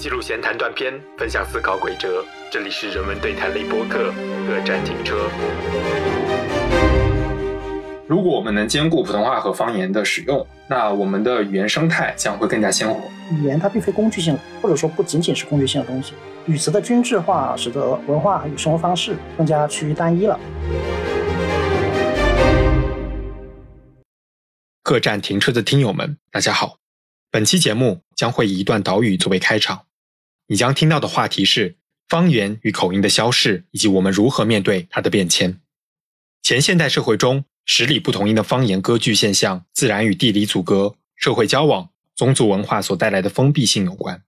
[0.00, 2.24] 记录闲谈断片，分享思考轨哲。
[2.50, 4.10] 这里是人文对谈类播客，
[4.46, 5.28] 各站停车。
[8.06, 12.98] 如果我们能兼顾普通话和方言的使用，那我们的语言生态将会更加鲜活。
[13.30, 16.14] 语言它并非工具性，或者说不仅仅是工具性的东西。
[16.46, 20.40] 语词的均质化，使得文化与生活方式更加趋于单一了。
[24.82, 26.78] 各站停车的听友们，大家好。
[27.30, 29.82] 本期节目将会以一段岛语作为开场，
[30.50, 31.76] 你将听到的话题是
[32.08, 35.60] 方言与口音的消逝，以及我们如何面对它的变迁。
[36.42, 44.24] 前现代社会中，十里不同音的方言割据现象，自然与地理阻隔、社会交往、宗族文化所带来的封闭性有关。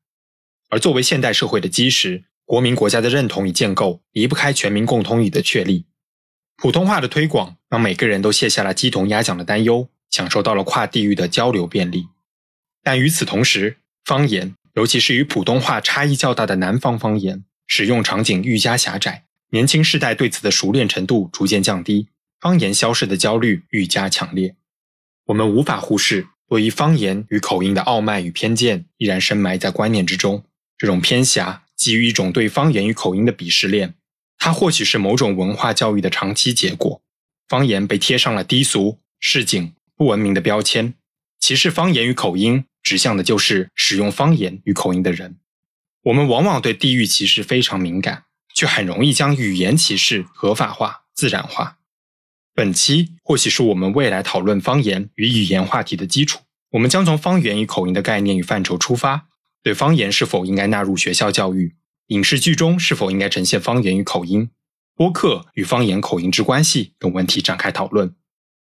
[0.69, 5.87] 而作为现代社会的基石，国民国家的认同与建构离不开全民共通语的确立。
[6.57, 12.07] 普通话的推广，让每个人都卸下了鸡同鸭讲的担忧，享受到了跨地域的交流便利。
[12.81, 22.09] 但与此同时，方言，尤其是与普通话差异较大的南方方言，使用场景愈加狭窄，年轻世代对此的熟练程度逐渐降低，
[22.41, 24.57] 方言消失的焦虑愈加强烈。
[25.27, 30.45] 我们无法忽视，对于方言与口音的傲慢与偏见，依然深埋在观念之中。
[30.79, 33.95] 这种偏狭基于一种对方言与口音的鄙视链，
[34.39, 37.03] 它或许是某种文化教育的长期结果。
[37.47, 40.95] 方言被贴上了低俗、市井、不文明的标签，
[41.39, 42.65] 歧视方言与口音。
[42.83, 45.39] 指向的就是使用方言与口音的人。
[46.03, 51.79] 我们往往对地域歧视非常敏感，却很容易将语言歧视合法化、自然化。
[52.55, 56.41] 本期或许是我们未来讨论方言与语言话题的基础。
[56.73, 59.29] 我们将从方言与口音的概念与范畴出发，
[59.63, 61.77] 对方言是否应该纳入学校教育、
[62.09, 64.51] 影视剧中是否应该呈现方言与口音、
[64.95, 68.15] 播客与方言口音之关系等问题展开讨论。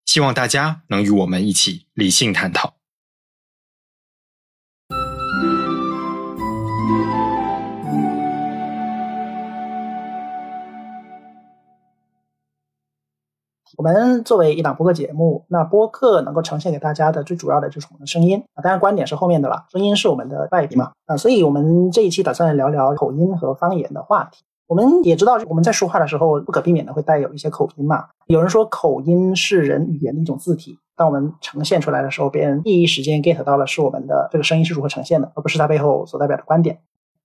[0.05, 2.78] 希望大家能与我们一起理性探讨。
[13.79, 24.43] 我们作为一档播客节目，那播客能够呈现给大家的最主要的就是我们的声音啊，当然观点是后面的了，声音是我们的外皮嘛啊，所以我们这一期打算聊聊口音和方言的话题。
[24.67, 28.07] 我们也知道，我们在说话的时候不可避免的会带有一些口音嘛。
[28.27, 36.81] 有人说口音是人语言的一种字体，当我们呈现出来的时候，别人第一时间 get 到了是我们的这个声音是如何呈现的，而不是它背后所代表的观点。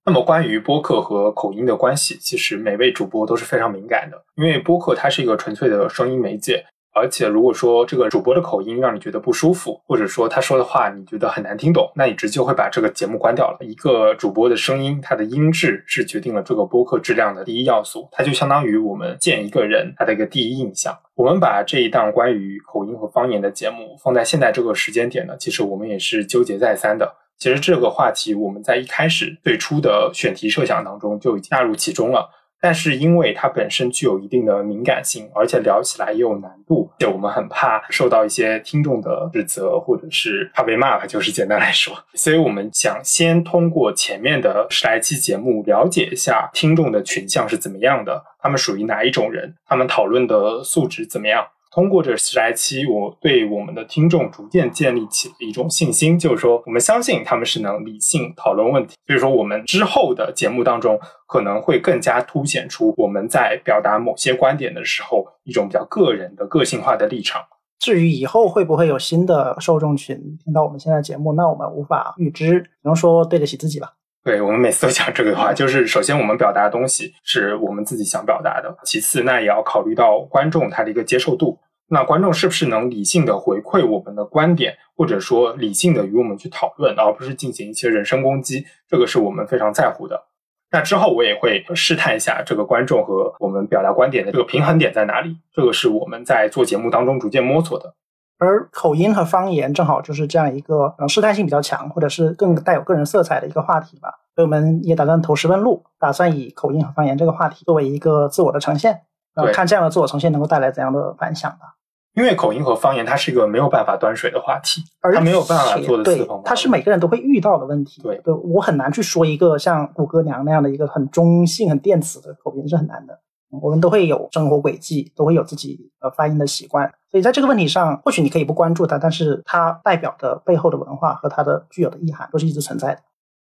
[0.06, 6.62] 那么，关于播客和口音的关系，其实每位主播都是非常敏感的，因为播客它是一个纯粹的声音媒介。
[6.96, 13.58] 而且，如果说这个主播的口音让你觉得不舒服，或者说他说的话你觉得很难听懂，那你直接会把这个节目关掉了。
[13.62, 20.96] 一个主播的声音，它的音质是决定了这个播客质量的第一要素，它就相当于我们见一个人他的一个第一印象。
[21.16, 27.12] 我们把这一档关于口音和方言的节目放在现在这个时间点呢，其实我们也是纠结再三的。
[27.38, 32.30] 其实这个话题我们在一开始最初的选题设想当中就已经纳入其中了。
[32.60, 41.94] 但是因为它本身具有一定的敏感性，而且聊起来也有难度，就我们很怕受到一些听众的指责，或者是怕被骂吧，就是简单来说。
[42.14, 51.46] 所以我们想先通过前面的十来期节目，了解一下听众的群像是怎么样的，他们属于哪一种人，他们讨论的素质怎么样。
[51.74, 58.94] 通过这十来期，我对我们的听众逐渐建立起了一种信心，就是说，我们相信他们是能理性讨论问题。
[59.08, 60.96] 所以说，我们之后的节目当中，
[61.26, 67.42] 可能会更加凸显出我们在表达某些观点的时候，一种比较个人的、个性化的立场。
[67.80, 73.94] 至于以后会不会有新的受众群听到我们现在节目，那我们无法预知，只能说对得起自己吧。
[74.22, 81.58] 对我们每次都讲这个话，就是首先我们表达的东西是我们自己想表达的，其次那也要考虑到观众他的一个接受度。
[81.88, 88.64] 那观众是不是能理性的回馈我们的观点，或者说理性的与我们去讨论，而不是进行一些人身攻击？
[88.88, 90.24] 这个是我们非常在乎的。
[90.70, 95.36] 那之后我也会试探一下这个观众和我们表达观点的这个平衡点在哪里。
[95.52, 97.94] 这个是我们在做节目当中逐渐摸索的。
[98.38, 104.08] 而口音和方言正好就是这样一个嗯试探性比较强，或者是更带有个人色彩的一个话题吧。
[104.34, 109.02] 所以我们也打算投石问路，打算以口音和方言这个话题作为一个自我的呈现。
[109.34, 111.76] 呃，看这样的自我呈现能够带来怎样的反响吧。
[112.14, 118.00] 因为口音和方言，它是一个没有办法端水的话题，它没有办法做的四方它是每个人都会遇到的问题。
[118.02, 123.18] 对，对我很难去说一个像谷歌娘那样的一个很中性、很电子的口音是很难的。
[123.62, 133.00] 我们都会有生活轨迹，都会有自己呃发音的习惯，所以在这个问题上，或许你可以不关注它，但是它代表的背后的文化和它的具有的意涵都是一直存在的。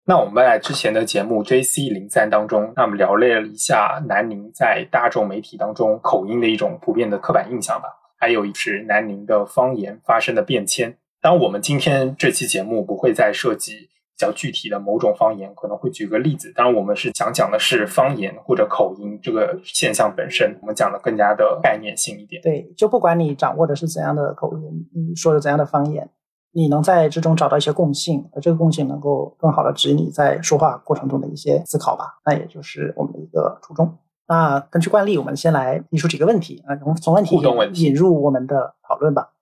[0.09, 10.97] 那我们在之前的节目 J C 零三当中，那么聊了一下南宁在大众媒体当中口音的一种普遍的刻板印象吧，还有是南宁的方言发生的变迁。
[11.21, 16.53] 当我们今天这期节目不会再涉及较具体的某种方言，可能会举个例子。
[16.55, 22.41] 当然，我们是想讲的是方言或者口音这个现象本身，我们讲的更加的概念性一点。
[22.43, 26.09] 对，就不管你掌握的是怎样的口音，你说的怎样的方言，
[26.57, 33.95] 你能在之中找到一些共性，而这个共性能够更好的指引你在说话过程中的一些思考吧，那也就是我们的一个初衷。
[34.27, 39.33] 那根据惯例，我们先来提出几个问题啊，从从问题引入我们的讨论吧。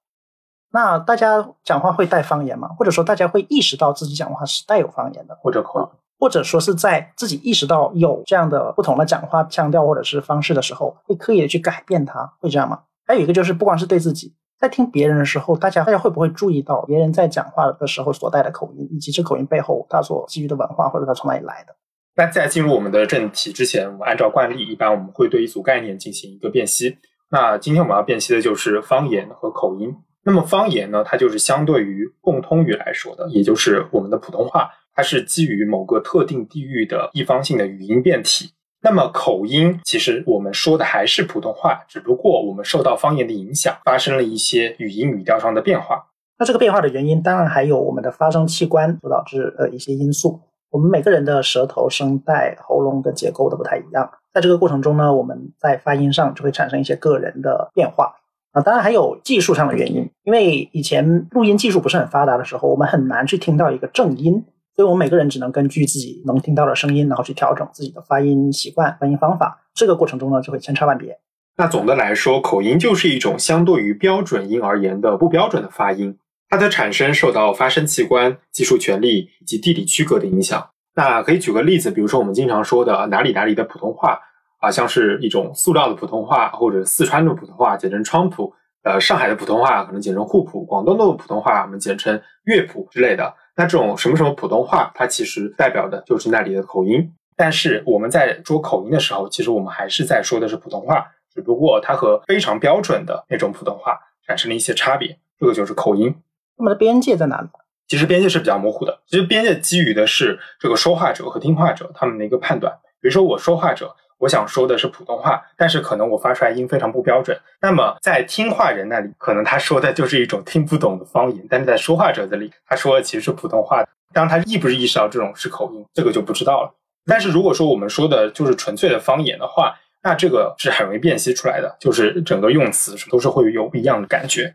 [0.73, 2.71] 那大家讲话会带方言吗？
[2.77, 5.87] 或者说大家会意识到自己讲话是带有方言的，或者口音，
[6.19, 12.81] 或者说是在自己意识到有这样的不同的讲话腔调或者是方式的时候，会刻意的去改变它，会这样吗？
[13.07, 14.35] 还有一个就是，不光是对自己，
[14.65, 21.77] 在听别人的时候，大家大家会不会注意到别人在讲话的时候所带的口音，以及这口音背后他所基于的文化或者他从哪里来的？
[22.17, 26.97] 那在进入我们的正题之前，我按照惯例，一般我们会对一组概念进行一个辨析。
[27.31, 29.95] 那今天我们要辨析的就是方言和口音。
[30.25, 38.53] 那么方言呢，它就是相对于共通语来说的，也就是我们的普通话，它是基于某个特定地域的地方性的语音变体。
[38.85, 46.05] 那么口音，其实我们说的还是普通话，只不过我们受到方言的影响，发生了一些语音语调上的变化。
[46.39, 50.39] 那这个变化的原因，当然还有我们的发声器官所导致的一些因素。
[50.71, 58.17] 我们每个人的舌头、声带、喉咙的结构都不太一样，在这个过程中呢，我们在发音上就会产生一些个人的变化。
[58.53, 64.45] 啊，当然还有技术上的原因，因为以前录音技术不是很发达的时候，我们很难去听到一个正音，
[64.77, 69.63] 所以我们每个人只能根据自己能听到的声音，然后去调整自己的发音习惯、发音方法。
[69.75, 71.19] 这个过程中呢，就会千差万别。
[71.57, 76.19] 那总的来说，口音就是一种相对于标准音而言的不标准的发音，
[76.49, 80.69] 它的产生受到发声器官、技术权利以及地理区隔的影响。
[80.97, 84.21] 那可以举个例子，比如说我们经常说的哪里哪里的普通话。
[84.61, 88.51] 啊，像是一种塑料的普通话，或者四川的普通话，简称川普；
[88.83, 93.35] 呃，上海的普通话可能简称沪普；广东的普通话我们简称粤普之类的。
[93.57, 97.13] 那这种什么什么普通话，它其实代表的就是那里的口音。
[97.37, 106.15] 但是我们在说口音的时候，其实我们还是在说的是普通话，只不过它和非常标准的那种普通话产生了一些差别，这个就是口音。
[106.57, 107.49] 那么的边界在哪里？
[107.89, 109.01] 其实边界是比较模糊的。
[109.07, 112.73] 其实边界基于的是这个说话者和听话者他们的一个判断。
[113.01, 113.95] 比如说我说话者。
[114.19, 117.39] 我想说的是普通话，但是可能我发出来音非常不标准。
[117.61, 123.85] 那么在听话人那里，可能他说的就是一种听不懂的方言；但是在说话者这里，他说的其实是普通话。
[124.13, 126.75] 当，他意不是意识到这种是口音，这个就不知道了。
[127.05, 134.55] 但是如果说我们说的就是纯粹的方言的话，那这个是很容易辨析出来的，就是整个用词都是会有不一样的感觉。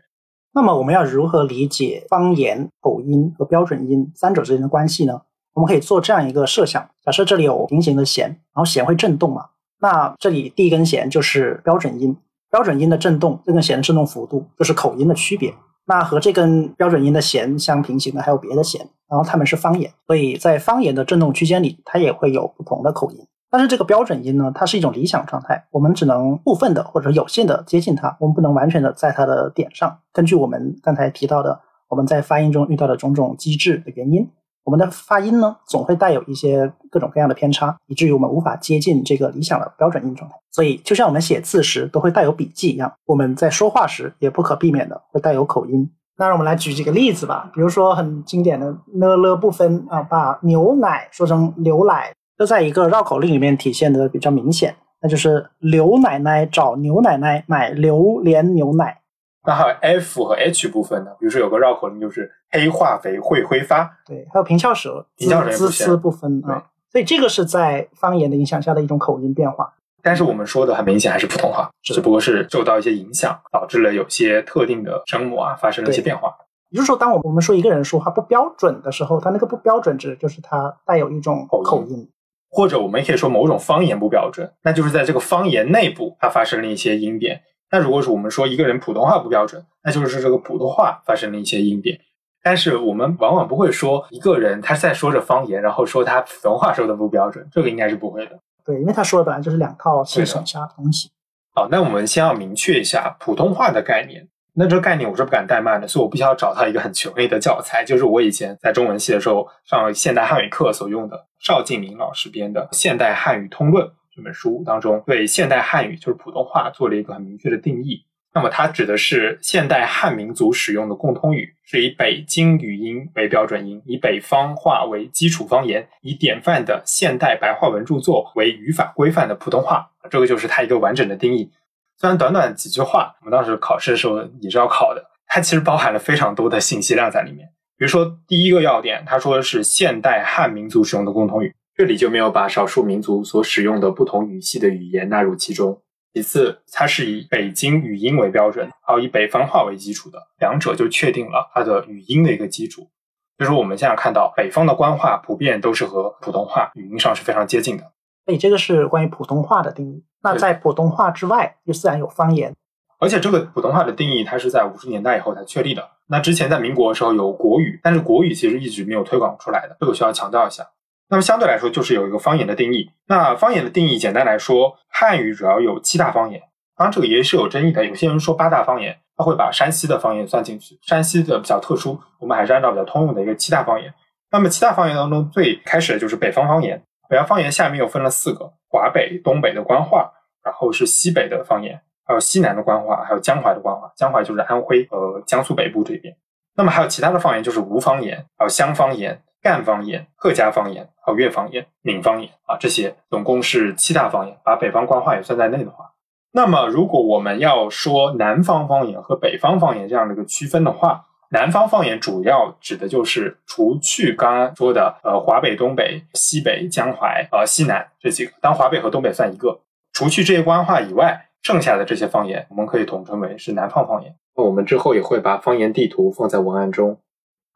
[0.52, 5.20] 那么我们要如何理解方言、口音和标准音三者之间的关系呢？
[5.54, 9.46] 我们可以做这样一个设想：假设这里有平行的弦，然后弦会振动嘛？
[9.80, 12.16] 那这里第一根弦就是标准音，
[12.50, 15.54] 标准音的振动，这根弦的振动幅度就是口音的区别。
[15.86, 23.18] 那和这根标准音的弦相平行的还有别的弦，然后它们是方言，所以在方言的振动区间里，它也会有不同的口音。
[23.50, 29.98] 但是这个标准音呢，它是一种理想状态，我们只能部分的或者有限的接近它，我们不能完全的在它的点上。
[30.12, 34.30] 根据我们刚才提到的，我们在发音中遇到的种种机制的原因。
[34.70, 40.36] 我们的发音呢，总会带有一些各种各样的偏差，以至于我们无法接近这个理想的标准音状态。
[40.52, 45.90] 所以，就像我们写字时都会带有笔记一样，我们在说话时也不可避免的会带有口音。
[46.16, 58.99] 那让我们来举几个例子吧，比如说很经典的呢了不分啊，把牛奶说成牛奶，这在一个绕口令里面体现的比较明显，那就是刘奶奶找牛奶奶买榴莲牛奶。
[59.46, 61.10] 那还有 F 和 H 部分呢？
[61.18, 63.98] 比如说有个绕口令，就是黑化肥会挥发。
[64.06, 66.66] 对，还有平翘舌、滋滋不分啊。
[66.92, 69.72] 所以这个是在方言的影响下的一种口音变化。
[70.02, 76.34] 但是我们说的很明显还是普通话，只不过是受到一些影响，导致了有些特定的声母啊发生了一些变化。
[76.70, 82.08] 也就是说，当我们说一个人说话不标准的时候，他那个不标准指就是他带有一种口音，
[82.48, 87.42] 或者我们也可以说某种方言不标准，那就是在这个方言内部它发生了一些音变。
[87.70, 92.00] 那如果是我们说一个人普通话不标准，那就是这个普通话发生了一些音变。
[92.42, 98.38] 但是我们往往不会说一个人他在说着方言，然后说他普通话说的不标准，这个应该是不会的。
[98.64, 101.10] 对，因为他说的本来就是两套系统下的东西。
[101.54, 104.26] 好，那我们先要明确一下普通话的概念。
[104.54, 113.86] 那这个概念我是不敢怠慢的，所以我必须要找到一个很权威的教材，就是我以前在中文系的时候上现代汉语课所用的邵敬明老师编的《现代汉语通论》。
[114.14, 118.04] 这本书当中对现代汉语就是普通话做了一个很明确的定义。
[118.32, 129.90] 那么它指的是现代汉民族使用的共通语，是以北京语音为标准音，以北方话为基础方言，以典范的现代白话文著作为语法规范的普通话。
[130.08, 131.50] 这个就是它一个完整的定义。
[131.98, 137.48] 虽然短短几句话，我们当时考试的时候也是要考的，它其实包含了非常多的信息量在里面。
[137.76, 145.80] 比如说第一个要点，他说的是现代汉民族使用的共同语，这里就没有把少数民族所使用的不同语系的语言纳入其中。
[146.12, 152.90] 其次，它是以北京语音为标准，还有以北方话为基础的，两者就确定了它的语音的一个基础。
[153.38, 157.84] 就是我们现在看到北方的官话普遍都是和普通话语音上是非常接近的。
[158.26, 160.04] 所以这个是关于普通话的定义。
[160.22, 162.54] 那在普通话之外，就自然有方言。
[162.98, 165.88] 而且这个普通话的定义，它是在五十年代以后才确立的。
[166.08, 170.66] 那之前在民国的时候有国语，但是国语其实一直没有推广出来的，这个需要强调一下。
[171.10, 172.88] 那么相对来说，就是有一个方言的定义。
[173.08, 176.40] 那方言的定义，简单来说，汉语主要有七大方言。
[176.76, 177.84] 当然，这个也是有争议的。
[177.84, 180.78] 有些人说八大方言，他会把山西的方言算进去。
[180.82, 183.92] 山西的比较特殊，我们还是按照比较通用的一个七大方言。
[184.30, 186.80] 那么七大方言当中，最开始的就是北方方言。
[187.08, 190.12] 北方方言下面又分了四个：华北、东北的官话，
[190.44, 193.90] 然后是西北的方言，还有西南的官话，还有江淮的官话。
[193.96, 196.16] 江淮就是安徽和江苏北部这边。
[196.54, 199.20] 那么还有其他的方言，就是吴方言，还有湘方言。
[199.42, 205.92] 赣方言、客家方言、还有粤方言、闽方言啊，这些总共是七大方言，把北方官话也算在内的话，
[206.32, 219.60] 那么如果我们要说南方方言和北方方言这样的一个区分的话，南方方言主要指的就是除去刚刚说的呃华北、东北、西北、江淮、呃西南这几个，当华北和东北算一个，
[219.92, 224.14] 除去这些官话以外，剩下的这些方言，我们可以统称为是南方方言。
[224.36, 226.98] 那我们之后也会把方言地图放在文案中。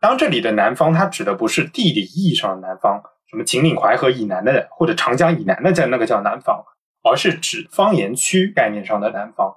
[0.01, 6.65] 当这里的南方，它指的不是地理意义上的南方，什么秦岭淮河以南的或者长江以南的叫那个叫南方，
[7.03, 9.55] 而是指方言区概念上的南方。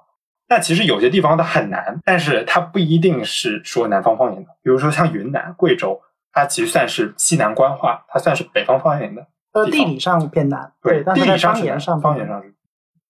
[0.48, 4.48] 那其实有些地方它很难，但是它不一定是说南方方言的。
[4.62, 6.00] 比如说像云南、贵州，
[6.32, 9.26] 它其实算是西南官话，它算是北方方言的。
[9.52, 12.54] 呃，地理上偏南，对，地理上方言上方言上是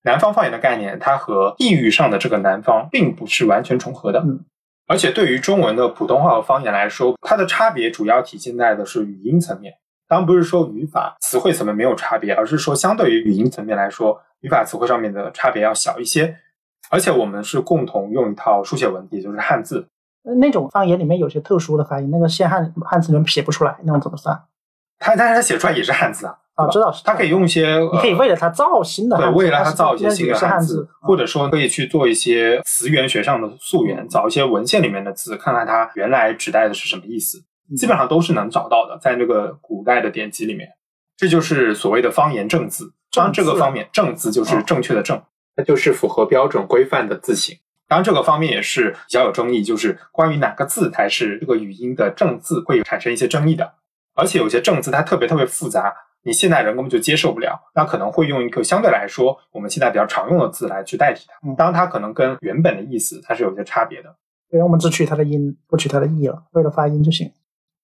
[0.03, 4.21] 南方方言的概念，它和地域上的这个南方并不是完全重合的。
[4.21, 4.45] 嗯。
[4.89, 9.75] 而且对于中文的普通话和方言来说，它的差别主要体现在的是语音层面。
[10.09, 16.35] 当然不是说语法、词汇层面没有差别，而是说相对于语音层面来说，语法、词汇上面的差别要小一些。
[16.89, 19.87] 而且我们是共同用一套书写文体，就是汉字。
[20.41, 24.43] 那种方言里面有些特殊的发音，那个现汉汉字里面写不出来，那种怎么算？
[24.99, 26.39] 他但是他写出来也是汉字啊。
[26.59, 27.05] 啊，知道是。
[27.05, 37.39] 它可以用一些，你可以为了它造新的对，为了它造一些新的汉字，或者说可以去做一些词源学上的溯源，找一些文献里面的字，看看它原来指代的是什么意思。
[37.77, 40.69] 基本上都是能找到的，在那个古代的典籍里面。
[41.17, 42.93] 这就是所谓的方言正字。
[43.15, 45.23] 当然，这个方面正字就是正确的正，
[45.55, 47.57] 它就是符合标准规范的字形。
[47.87, 53.75] 当然，这个方面也是比较有争议，就是关于哪个字才是这个语音的正字，会产生一些争议的。
[54.15, 55.95] 而且有些正字它特别特别复杂。
[56.29, 61.55] 你现在人根本就接受不了，那可能会用一个相对来说我们现在比较常用的字来去代替它。
[61.55, 64.15] 当然，它可能跟原本的意思它是有些差别的。
[64.51, 67.33] 对，我们只取它的音，不取它的义了，为了发音就行。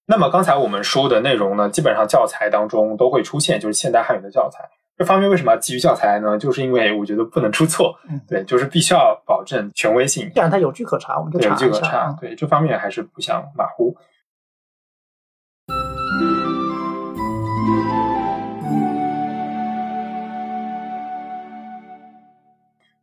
[0.06, 4.68] 那么刚才我们说的内容呢，基本上教材当中都会出现，就是现代汉语的教材。
[4.98, 6.36] 这方面为什么要基于教材呢？
[6.36, 7.98] 就是因为我觉得不能出错。
[8.10, 10.30] 嗯， 对，就是必须要保证权威性。
[10.34, 12.14] 既然它有据可查，我们就查有据可查。
[12.20, 13.96] 对，这方面还是不想马虎。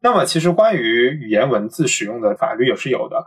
[0.03, 3.24] 那么，其实关于语言文字使用的法律也是有的，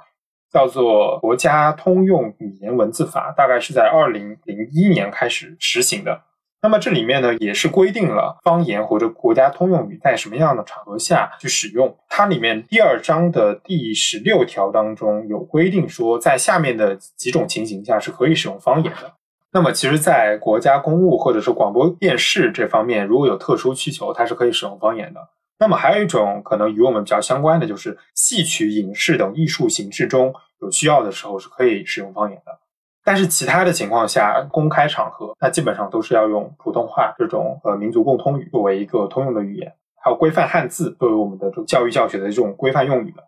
[0.53, 6.23] 叫做《国家通用语言文字法》，大概是在二零零一年开始实行的。
[6.63, 11.95] 那么这里面呢，也是规定了方言或者国家通用语在什么样的场合下去使用。
[12.09, 19.13] 它里面第二章的第十六条当中有规定说，在下面的几种情形下是可以使用方言的。
[19.53, 25.21] 那么，其实，在国家公务或者是广播电视这方面，如果有特殊需求，它是可以使用方言的。
[25.59, 32.59] 那么还有一种可能与我们比较相关的，就是戏曲、影视等艺术形式中有需要的时候是可以使用方言的。
[33.05, 43.23] 但是其他的情况下，公开场合那基本上都是要用普通话这种呃民族共通语作为一个通用的语言，还有规范汉字作为我们的这种教育教学的这种规范用语的。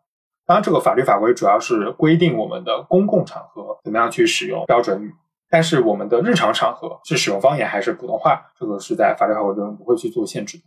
[0.47, 5.13] 当然，这个法律法规主要是规定我们的公共场合怎么样去使用标准语，
[5.51, 10.65] 但是我们的日常场合是使用方言还是普通话，这个是在法律法规中不会去做限制的。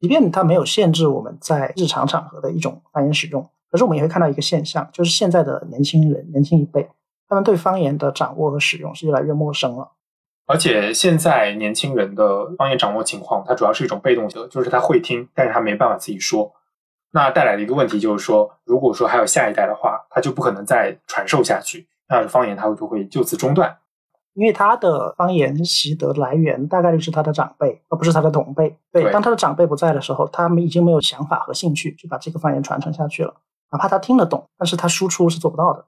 [0.00, 6.88] 即便它没有限制我们在日常场合的一种方言使用，可是我们也会看到一个现象，就是现在的年轻人、年轻一辈，
[7.28, 9.92] 他们对方言的掌握和使用是越来越陌生了。
[10.46, 16.52] 而且现在年轻人的方言掌握情况，它主要是一种被动的，就是他会听，但是他没办法自己说。
[17.10, 23.76] 那带来的一个问题就是说，如果说还有下一代的话，他就不可能再传授下去，那方言它就会就此中断。
[24.38, 28.78] 因为他的方言习得来源大概率是他的长辈，而不是他的同辈。
[28.92, 33.34] 对，当他的长辈不在的时候，他们已经没有想法和兴趣去把这个方言传承下去了。
[33.72, 35.84] 哪怕他听得懂，但是他输出是做不到的。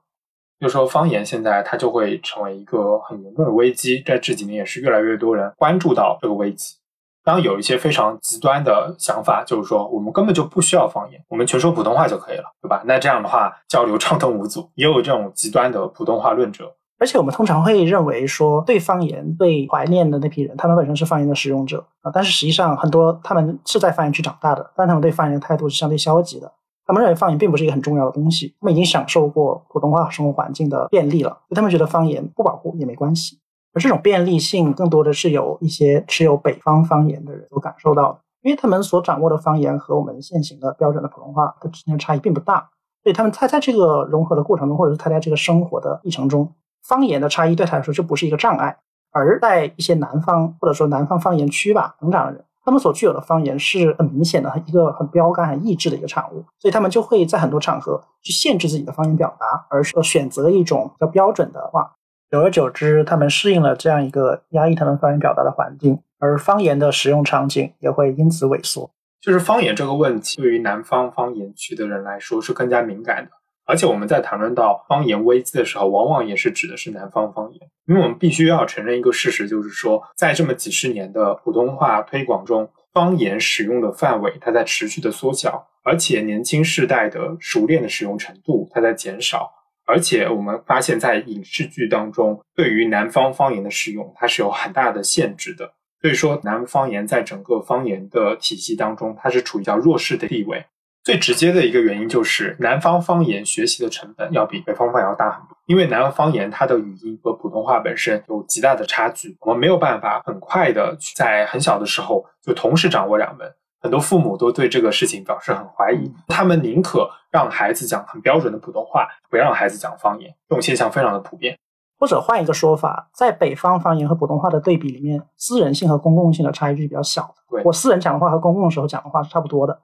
[0.59, 6.75] 就是说方言现在它就会成为一个很严重的危机，在这几年也是越来越多人关注到这个危机。
[7.23, 12.83] 当然有一些非常极端的想法，就是说我们根本就不需要方言，我们全说普通话就可以了，对吧？
[12.85, 14.69] 那这样的话交流畅通无阻。
[14.75, 16.75] 也有这种极端的普通话论者。
[17.01, 22.11] 而且我们通常会认为说，对方言、被怀念的那批人，他们本身是方言的使用者啊。
[22.13, 26.53] 但是实际上，很多他们是在方言区长大的，但他们对方言的态度是相对消极的。
[26.85, 33.39] 他们认为方言并不是一个很重要的东西，他们已经享受过普通话生活环境的便利了，所以他们觉得方言不保护也没关系。
[33.73, 42.69] 而这种便利性，更多的是有一些持有北方方言的人所感受到的，因为他们所掌握的方言和我们现行的标准的普通话的之间的差异并不大，
[43.01, 46.53] 所以他们他在这个融合的过程中，或者是他在这个生活的历程中。
[46.83, 48.77] 方言的差异对他来说就不是一个障碍，
[49.11, 61.93] 而在一些南方或者说南方方言区吧成长的人，他们所具有的方言是很明显的一个很标杆、很意志的一个产物，所以他们就会在很多场合去限制自己的方言表达，而是选择一种比较标准的话。
[62.29, 68.89] 久而久之，他们适应了这样一个压抑他们方言表达的环境，而方言的使用场景也会因此萎缩。
[69.19, 73.31] 就是方言这个问题，对于南方方言区的人来说是更加敏感的。
[73.65, 89.49] 而且我们在谈论到方言危机的时候，往往也是指的是南方方言，因为我们必须要承认一个事实，就是说，在这么几十年的普通话推广中，方言使用的范围它在持续的缩小，而且年轻世代的熟练的使用程度它在减少，
[89.85, 100.65] 而且我们发现，在影视剧当中，对于南方方言的使用，它是有很大的限制的，所以说，南方方言在整个方言的体系当中，它是处于较弱势的地位。
[101.03, 113.51] 最直接的一个原因就是南方方言学习的成本要比北方方言要大很多，因为南方方言它的语音和普通话本身有极大的差距，我们没有办法很快的在很小的时候就同时掌握两门。
[113.81, 120.31] 很多父母都对这个事情表示很怀疑，他们宁可让孩子讲很标准的普通话，不让孩子讲方言。
[120.47, 121.57] 这种现象非常的普遍。
[121.99, 127.63] 或者换一个说法，在北方方言和普通话的对比里面，私人性和公共性的差异是比较小的。
[127.63, 129.81] 我私人讲的话和公共时候讲的话是差不多的。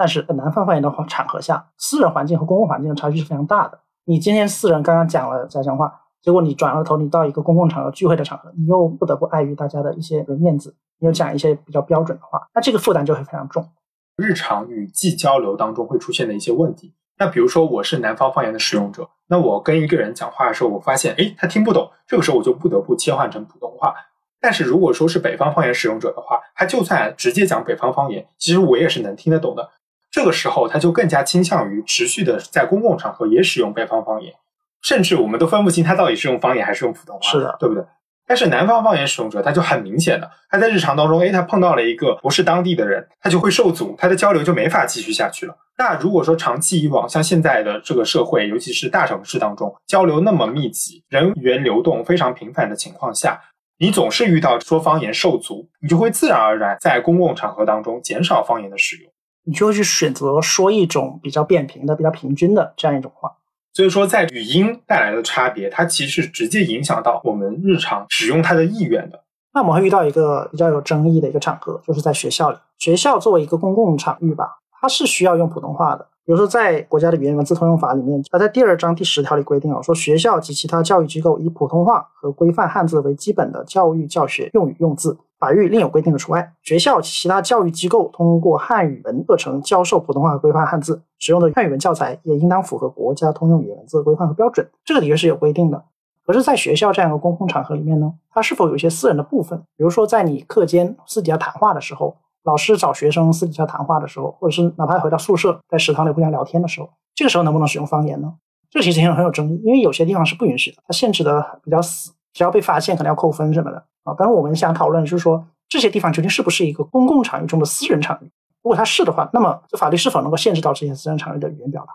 [0.00, 3.78] 但是在南方方言的场合下，私人环境和公共环境的差距是非常大的。
[4.06, 13.68] 你今天私人刚刚讲了家乡话，结果你转了头，你到一个公共场合聚会的场合，你又不得不碍于大家的一些面子，你又讲一些比较标准的话，那这个负担就会非常重。
[14.16, 23.94] 日常语际交流当中会出现的一些问题，那比如说我是南方方言的使用者，那我跟一个人讲话的时候，我发现哎他听不懂，这个时候我就不得不切换成普通话。
[24.42, 29.68] 但是如果说是北方方言使用者的话，他就算直接讲北方方言，其实我也是能听得懂的。
[30.10, 34.34] 这个时候，他就更加倾向于持续的在公共场合也使用北方方言，
[34.82, 37.84] 甚至我们都分不清他到底是用方言还是用普通话，是的，对不对？
[38.26, 45.56] 但是南方方言使用者，他就很明显的，他在日常当中，哎，他碰到了一个不是当地的人，他就会受阻，他的交流就没法继续下去了。
[45.78, 53.40] 那如果说长期以往，像现在的这个社会，尤其是大城市当中，交流那么密集，人员流动非常频繁的情况下，
[53.78, 59.09] 你总是遇到说方言受阻，你就会自然而然在公共场合当中减少方言的使用。
[59.44, 63.30] 你就会去选择说一种比较扁平的、比较平均的这样一种话。
[63.72, 69.22] 所以说，在语音带来的差别，它其实直接影响到我们日常使用它的意愿的。
[69.54, 72.58] 那我们会遇到一个比较有争议的一个场合，就是在学校里。
[72.78, 76.08] 学校作为一个公共场域吧，它是需要用普通话的。
[76.30, 85.18] 比如说，在国家的语言文字通用法里面，它在第二章第十条里规定啊，说学校及其他教育机构以普通话和规范汉字为基本的教育教学用语用字。
[85.40, 86.52] 法律另有规定的除外。
[86.62, 94.64] 学校其他教育机构通过汉语文课程教授普通话和规范汉字，使用的汉语文教材也应当符合国家通用语言文字规范和标准。
[94.84, 95.82] 这个的确是有规定的。
[96.24, 99.58] 可是，在学校这样一个公共场合里面呢，它是否有一些私人的部分？
[99.76, 108.34] 比如说，在你课间私底下谈话的时候，老师找学生私底下谈话的时候，或者是哪怕回到宿舍在食堂里互相聊天的时候，这个时候能不能使用方言呢？
[108.70, 113.84] 这其实很很有争议，因为有些地方是不允许的，它限制的比较死，只要被发现可能要扣分什么的。
[114.04, 118.30] 啊，当然我们想讨论就是说，这些地方究竟是不是一个公共场域中的私人场域？
[118.62, 121.92] 如果它是的话，那么这法律是否能够限制到这些私人场域的语言表达？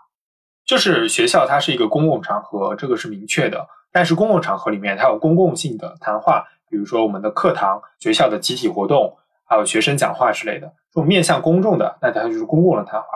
[0.64, 3.66] 就是学校它是一个公共场合，这个是明确的。
[3.90, 13.08] 但是公共场合里面它有公共性的谈话，比如说我们的课堂、学校的集体活动，还有学生讲话之类的，这种面向公众的，那它就是公共的谈话。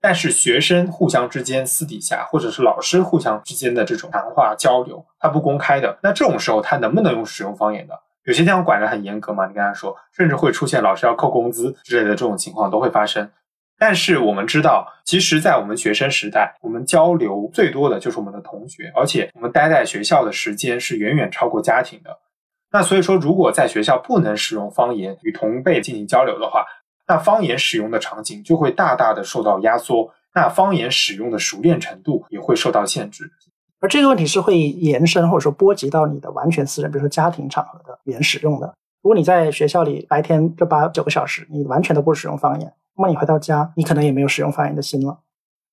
[0.00, 7.94] 但是学生互相之间私底下，或者是老师互相之间的这种谈话交流，它不公开的，那这种时候它能不能用使用方言的？
[8.24, 13.30] 有些地方管得很严格嘛，你跟他说，甚至会出现老师要扣工资之类的这种情况都会发生。
[13.78, 22.16] 但是我们知道，其实，在我们学生时代，我们交流最多的就是我们的同学，而且我们待在学校的时间是远远超过家庭的。
[22.72, 26.64] 那所以说，如果在学校不能使用方言与同辈进行交流的话，
[27.06, 33.30] 那方言使用的场景就会大大的受到压缩，那方言使用的熟练程度也会受到限制。
[33.80, 38.72] 而这个问题是会延伸或者说波及到你的完全私人，比如说家庭场合的语言使用的。
[39.02, 45.18] 如果你在学校里白天这八九个小时，你完全都不使用方言，那么你回到家，你可能也没有使用方言的心了。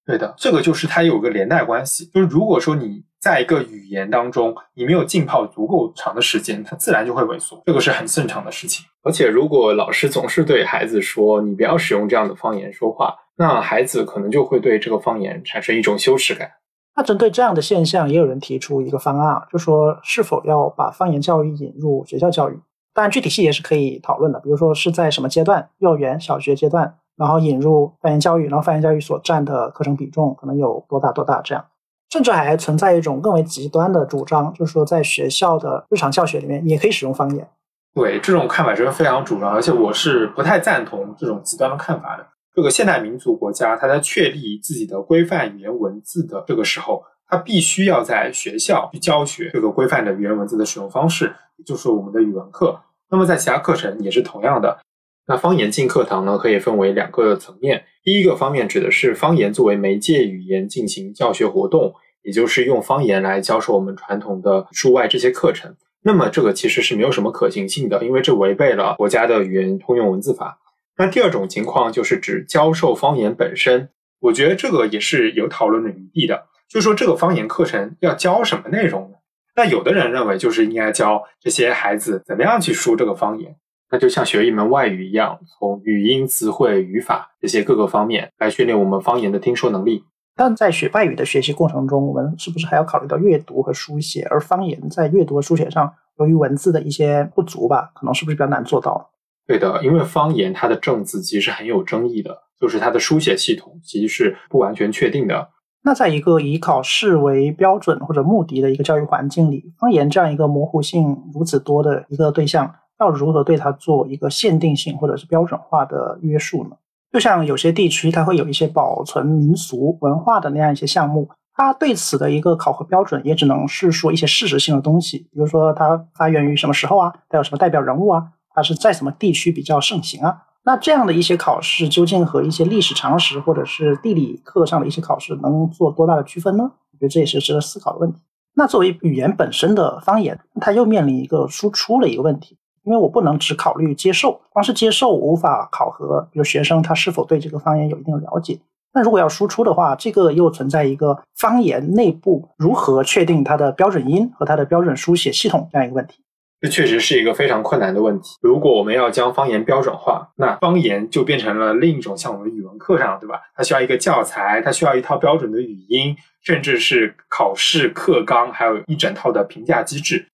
[0.03, 8.85] 对的，这个就是它有个连带关系，就是如果说你在一个语言当中，你没有浸泡足够长的时间，它自然就会萎缩，这个是很正常的事情。
[9.03, 16.49] 而且，如果老师总是对孩子说你不要使用这样的方言说话，那孩子可能就会对这个方言产生一种羞耻感。
[16.95, 22.59] 那针对这样的现象，也有人提出一个方案，就说是否要把方言教育引入学校教育。
[22.93, 26.95] 当然，具体细节是可以讨论的，比如说是在什么阶段，幼儿园、小学阶段。
[27.15, 31.41] 然后引入方言教育，然后方言教育所占的课程比重可能有多大多大？
[31.41, 31.65] 这样，
[32.09, 37.47] 甚至还存在一种更为极端的主张，就是说在学校的日常教学里面也可以使用方言。
[37.93, 42.25] 对这种看法真的非常主张，而且我是不太赞同这种极端的看法的。
[42.53, 51.33] 这个现代民族国家，它在确立自己的规范语言文字的这个时候，它必须要在学校去教学这个规范的语言文字的使用方式，
[51.65, 52.79] 就是我们的语文课。
[53.09, 54.79] 那么在其他课程也是同样的。
[55.29, 57.85] 那方言进课堂呢，可以分为两个层面。
[58.03, 65.75] 第一个方面指的是方言作为媒介语言进行教学活动，也就是用方言来教授我们传统的书外这些课程。
[66.01, 70.57] 那么这个其实是没有什么可行性的，因为这违背了国家的语言通用文字法。
[70.97, 73.89] 那第二种情况就是指教授方言本身，
[74.21, 76.47] 我觉得这个也是有讨论的余地的。
[76.67, 79.17] 就是说这个方言课程要教什么内容呢？
[79.55, 83.55] 那有的人认为就是应该教这些孩子怎么样去说这个方言。
[83.91, 90.03] 那就像学一门外语一样，从语音、词汇、语法这些各个方面来训练我们方言的听说能力。
[90.35, 94.25] 但在学外语的学习过程中，我们是不是还要考虑到阅读和书写？
[94.29, 99.09] 而方言在阅读和书写上，由于文字的一些不足吧，可能是不是比较难做到？
[99.47, 105.49] 对的，因为方言它的正字其实很有争议的，就是它的书写系统其实是不完全确定的。
[105.81, 112.75] 那在一个以考试为标准或者目的的一个教育环境里，方言这样一个模糊性如此多的一个对象。
[112.99, 116.71] 要如何对它做一个限定性或者是标准化的约束呢？
[117.11, 130.43] 就像有些地区它会有一些保存民俗文化的那样一些项目，它对此的一个考核标准也只能是说一些事实性的东西，比如说它发源于什么时候啊，它有什么代表人物啊，它是在什么地区比较盛行啊？
[130.63, 136.63] 那这样的一些考试究竟和一些历史常识或者是地理课上的一些考试能做多大的区分呢？
[136.91, 138.19] 我觉得这也是值得思考的问题。
[138.53, 142.57] 那作为语言本身的方言，它又面临一个输出的一个问题。
[142.83, 148.59] 因为我不能只考虑接受，光是接受无法考核，比如学生他是否对这个方言有一定的了解。
[148.93, 156.23] 那如果要输出的话，这个又存在一个方言内部如何确定它的标准音和它的标准书写系统这样一个问题。
[156.61, 158.35] 这确实是一个非常困难的问题。
[158.41, 163.39] 如果我们要将方言标准化，那方言就变成了另一种像我们语文课上，对吧？
[163.55, 170.27] 它需要一个教材，它需要一套标准的语音，甚至是考试课纲，还有一整套的评价机制。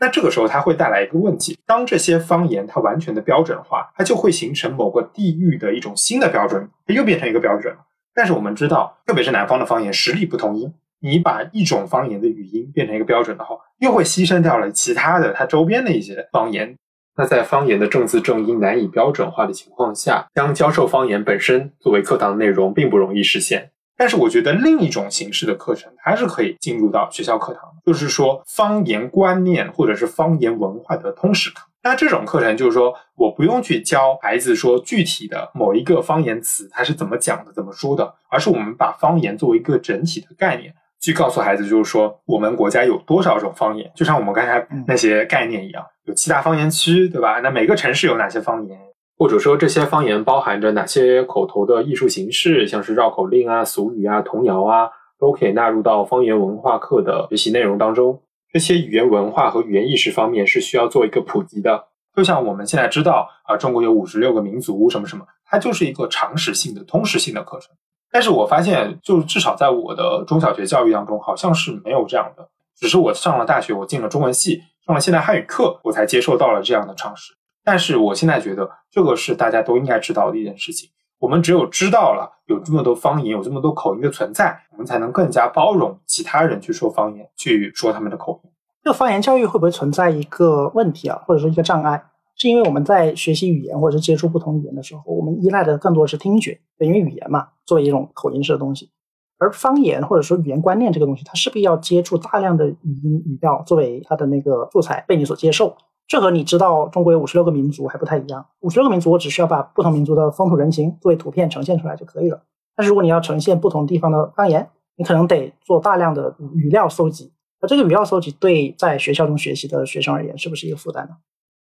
[0.00, 7.80] 那这个时候，它会带来一个问题：当这些方言它完全的标准化，它就会形成某个地域的一种新的标准，它又变成一个标准了。
[8.14, 10.72] 但是我们知道，特别是南方的方言，十里不同音。
[11.02, 16.76] 你把一种方言的语音变成一个标准的话，又会牺牲掉了其他的它周边的一些方言。
[17.16, 23.69] 那在方言的正字正音难以标准化的情况下，将教授方言本身作为课堂内容，并不容易实现。
[24.00, 31.66] 但是我觉得另一种形式的课程还是可以进入到学校课堂，就是说方言观念或者是方言文化的通识课。
[31.82, 47.40] 那这种课程就是说，我不用去教孩子说具体的某一个方言词它是怎么讲的、怎么说的，而是我们把方言作为一个整体的概念，去告诉孩子，就是说我们国家有多少种方言，就像我们刚才那些概念一样，有七大方言区，对吧？
[47.40, 48.78] 那每个城市有哪些方言？
[49.20, 58.22] 或者说这些方言包含着哪些口头的艺术形式，像是绕口令啊、俗语啊、童谣啊，都可以纳入到方言文化课的学习内容当中。
[58.50, 61.84] 这些语言文化和语言意识方面是需要做一个普及的。
[62.16, 67.76] 就像我们现在知道啊，中国有五十六个民族，什么什么，它就是一个常识性的、通识性的课程。
[68.10, 72.48] 但是我发现，就至少在我的中小学教育当中，好像是没有这样的。
[72.74, 77.34] 只是我上了大学，我进了中文系，上了现代汉语课，我才接受到了这样的常识。
[77.64, 80.88] 但是我现在觉得，这个是大家都应该知道的一件事情。
[81.18, 88.50] 我们只有知道了有这么多方言，有这么多口音的存在，我们才能更加包容其他人去说方言，去说他们的口音。
[88.82, 92.02] 这个方言教育会不会存在一个问题啊，或者说一个障碍？
[92.36, 98.90] 是因为我们在学习语言或者是接触不同语言的时候，我们依赖的更多是听觉，因为语言嘛，作为一种口音式的东西。
[99.38, 105.76] 而方言或者说语言观念这个东西，它势必要接触大量的语音语调作为它的那个素材被你所接受。
[106.10, 108.44] 这和你知道中国有五十六个民族还不太一样。
[108.58, 112.42] 五十六个民族，我只需要把不同民族的风土人情作为图片呈现出来就可以了。
[112.74, 117.32] 但是如果你要呈现不同地方的方言，你可能得做大量的语料搜集。
[117.60, 121.16] 那这个语料搜集对在学校中学习的学生而言，是不是一个负担呢？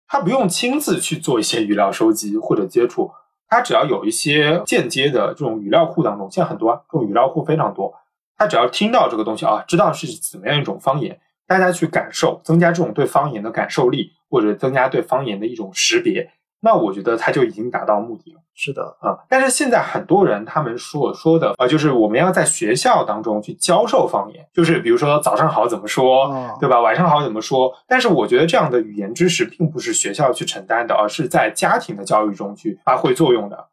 [0.08, 3.12] 他不用亲自去做一些语料收集或者接触，
[3.50, 7.94] 他只要有一些间接的这种语料库当中，现在很多这种语料库非常多，
[8.38, 16.30] 他只要听到这个东西啊，知道是怎么样一种方言，大家去感受，增加这种对方言的感受力，或者增加对方言的一种识别。
[16.60, 18.42] 那我觉得他就已经达到目的了。
[18.56, 26.82] 是的，啊，但是现在很多人他们所说的啊，就是我们要在学校当中去教授方言，就是比如说早上好怎么说，对吧？
[26.82, 27.72] 晚上好怎么说？
[27.88, 33.68] 但是我觉得这样的语言知识并不是学校去承担的，而是在家庭的教育中去发挥作用的。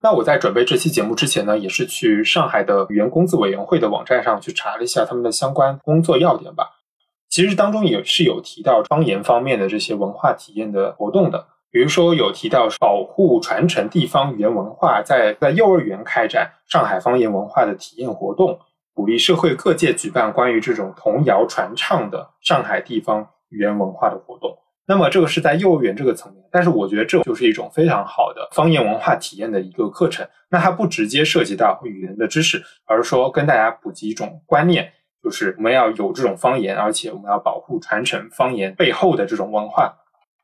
[0.00, 6.70] 那我在准备这期节目之前呢，也是去上海的语言工资委员会的网站上去查了一下他们的相关工作要点吧。
[7.30, 11.46] 其实当中也是有提到方言方面的这些文化体验的活动的。
[11.70, 18.58] 比如说有提到保护传承地方语言文化，在在幼儿园开展上海方言文化的体验活动，
[18.92, 24.58] 鼓励社会各界举办关于这种童谣传唱的上海地方语言文化的活动。
[24.88, 30.26] 那么这个是在幼儿园这个层面，但是我觉得这就是一种非常好的方言文化体验的一个课程。
[30.50, 39.94] 那它不直接涉及到语言的知识，而是说跟大家普及一种观念，就是我们要有这种方言，而且我们要保护传承方言背后的这种文化。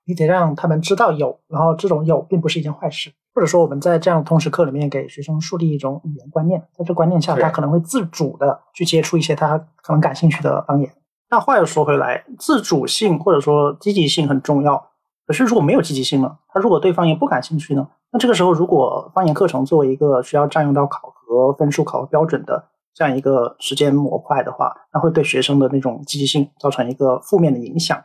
[0.05, 10.89] 你得让他们知道有，然后这种有并不是一件坏事，或者说我们在这样的通识课里面给学生树立一种语言观念，在这观念下，他可能会自主的去接触一些他可能感兴趣的方言。
[11.29, 14.91] 那话又说回来，自主性或者说积极性很重要，
[15.27, 16.39] 可是如果没有积极性呢？
[16.53, 17.89] 他如果对方言不感兴趣呢？
[18.12, 28.03] 那这个时候，如果方言课程作为一个需要占用到考核分数、考核标准的这样一个时间模块的话，那会对学生的那种积极性造成一个负面的影响。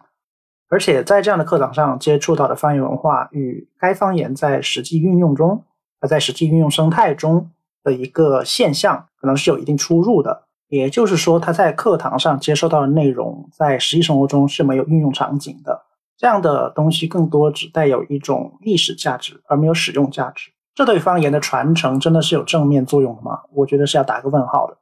[0.70, 5.64] 而且在这样的课堂上接触到的方言文化与该方言在实际运用中，
[6.02, 7.52] 呃，在实际运用生态中
[7.86, 10.44] 的一个现象，可能是有一定出入的。
[10.68, 15.86] 也就是说，他在课堂上接受到的内容，在实际生活中是没有运用场景的。
[16.18, 20.52] 这样的东西更多只带有一种历史价值，而没有使用价值。
[20.76, 23.42] 这对方言的传承真的是有正面作用的吗？
[23.54, 24.78] 我觉得是要打个问号的。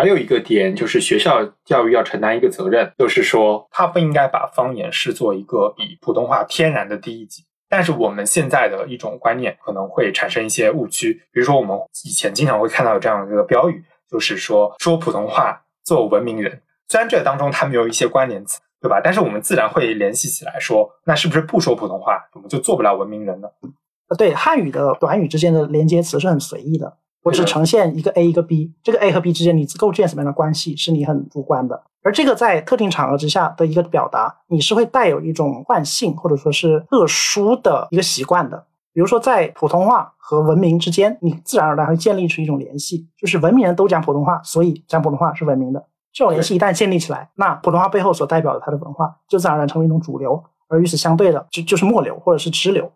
[0.00, 7.44] 还有一个点就是学校教育要承担一个责任，就是说他不应该把方言视作一个比普通话天然的第一级。
[7.68, 16.62] 但是我们现在的一种观念可能会产生一些误区，比如说我们以前经常会看到这样一个标语，就是说说普通话做文明人。
[16.88, 19.02] 虽然这当中它没有一些关联词，对吧？
[19.04, 23.48] 但是我们自然会联系起来说，那是不是不说普通话我们就做不了文明人呢？
[24.16, 26.96] 对，汉语的短语之间的连接词是很随意的。
[27.22, 38.66] 我只呈现一个 A 一个 B，这个 A 和 B 之间你构建什么样的关系是你很主观的，而这个在特定场合之下的一个表达，你是会带有一种惯性或者说是特殊的一个习惯的。
[38.92, 45.86] 比如说在普通话和文明之间，你自然而然会建立出一种联系，就是文明人都讲普通话，所以讲普通话是文明的。
[46.12, 52.90] 这种联系一旦建立起来，那普通话背后所代表的它的文化就自然而然成为一种主流，而与此相对的就就是末流或者是支流。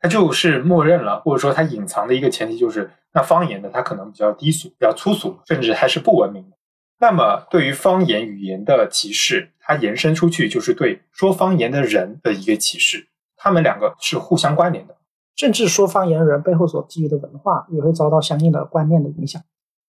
[0.00, 6.56] 它就是默认了，或者说它隐藏的一个前提就是，那方言呢，它可能比较低俗、比较粗俗，甚至还是不文明的。
[6.98, 14.96] 那么，对于方言语言的歧视，它延伸出去就是对说方言的人的一个歧视，他们两个是互相关联的。
[15.36, 19.42] 甚至说方言人背后所基于的文化，也会遭到相应的观念的影响。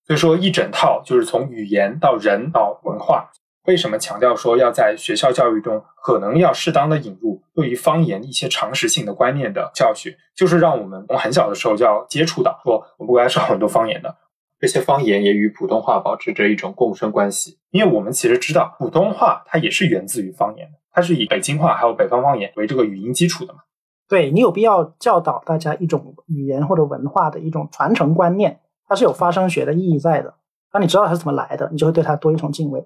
[0.06, 3.30] 所以说，一整套就是从语言到人到文化。
[3.65, 14.13] 为什么强调说要在学校教育中可能要适当的引入对于方言一些常识性的观念的教学，就是让我们从很小的时候就要接触到，说我们国家是很多方言的，
[14.60, 17.58] 这些方言也与普通话保持着一种共生关系。
[17.71, 23.62] 因为我们其实知道，普通话它也是源自于方言的，它是以北京话还有北方方言为这个语音基础的嘛。
[24.10, 30.34] 对你有必要教导大家一种语言或者文化的一种传承观念，它是有发生学的意义在的。
[30.69, 32.86] 当你知道它是怎么来的，你就会对它多一重敬畏。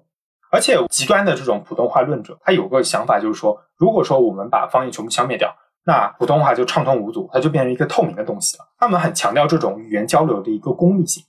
[0.50, 8.64] 而且极端的这种普通话论者，他有个想法，就是说，如果说我们把方言全部消灭掉，那普通话就畅通无阻，它就变成一个透明的东西了。
[8.78, 11.24] 他们很强调这种语言交流的一个功利性，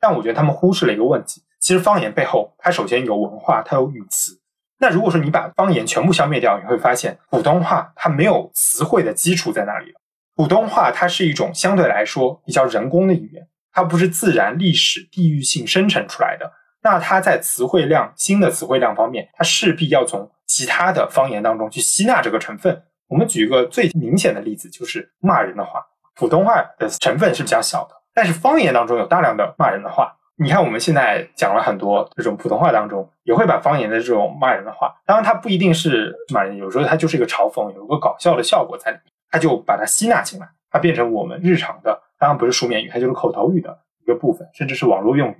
[0.00, 4.38] 但我觉得他们忽视了一个问题：其实方言背后，它首先有文化，它有语词。
[4.78, 10.00] 那如果说你把方言全部消灭掉，你会发现普通话它没有词汇的基础在那里了。
[10.36, 16.52] 普通话它是一种相对来说比较人工的语言，它不是自然、历史、地域性生成出来的。
[16.84, 22.82] 那它在词汇量、新的词汇量方面，它势必要从其他的方言当中去吸纳这个成分。
[23.08, 25.84] 我们举一个最明显的例子，就是骂人的话。
[26.14, 30.14] 普通话的成分是比较小的，但是方言当中有大量的骂人的话。
[30.36, 45.36] 你看我们现在讲了很多这种普通话当中，也会把方言的这种骂人的话，当然它不一定是骂人，有时候它就是一个嘲讽，有一个搞笑的效果在里面，它就把它吸纳进来，它变成我们日常的，当然不是书面语，它就是口头语的一个部分，甚至是网络用语。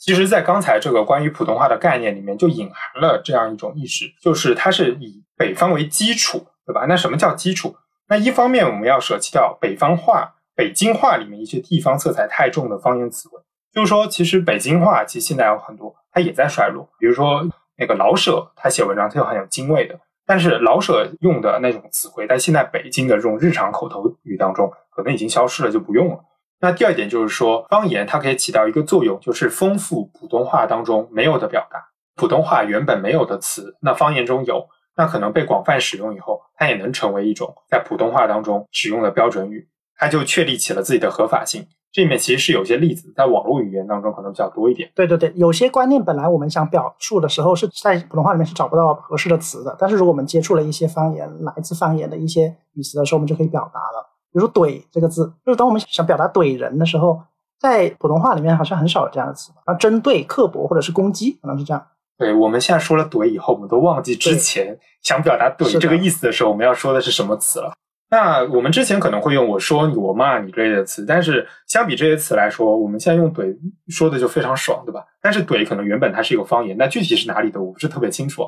[0.00, 6.86] 其实，在刚才这个关于普通话的概念里面，就隐含了这样一种意识，就是它是以北方为基础，对吧？
[6.88, 7.76] 那什么叫基础？
[8.08, 13.38] 那一方面，我们要舍弃掉北方话、北京话里面一些地方色彩太重的方言词汇，
[13.74, 16.88] 就是说，其实北京话其实现在有很多，它也在衰落。
[16.98, 26.20] 比如说那个老舍，他写文章他就很有京味的，但是老舍用的那种词汇，在现在北京的这种日常口头语当中，可能已经消失了，就不用了。
[26.60, 31.82] 那第二点就是说，方言它可以起到一个作用，就是丰富普通话当中没有的表达。
[32.16, 41.66] 普通话原本没有的词，那方言中有，那可能被广泛使用以后，它也能成为一种在普通话当中使用的标准语，它就确立起了自己的合法性。
[41.92, 44.92] 这里面其实是有些例子，在网络语言当中可能比较多一点。
[44.94, 54.09] 对对对，有些观念本来我们想表述的时候是在普通话里面是找不到合适的词的，但是如果我们接触了一些方言，来自方言的一些语词的时候，我们就可以表达了。
[54.32, 57.22] 比如“怼”这个字，就是当我们想表达怼人的时候，
[57.58, 59.52] 在普通话里面好像很少有这样的词。
[59.64, 61.86] 啊，针对、刻薄或者是攻击，可能是这样。
[62.16, 67.72] 对，我们现在说了“怼”以后，我们都忘记之前想表达“怼”这个意思的时候，我们要说的是什么词了。
[68.10, 73.56] 那我们之前可能会用“我说你”“我骂你”之类的词，但是相比这些词来说，我们现在用“怼”
[73.88, 75.04] 说的就非常爽，对吧？
[75.22, 78.46] 但是“怼”可能原本它是一个方言，那具体是哪里的，我不是特别清楚。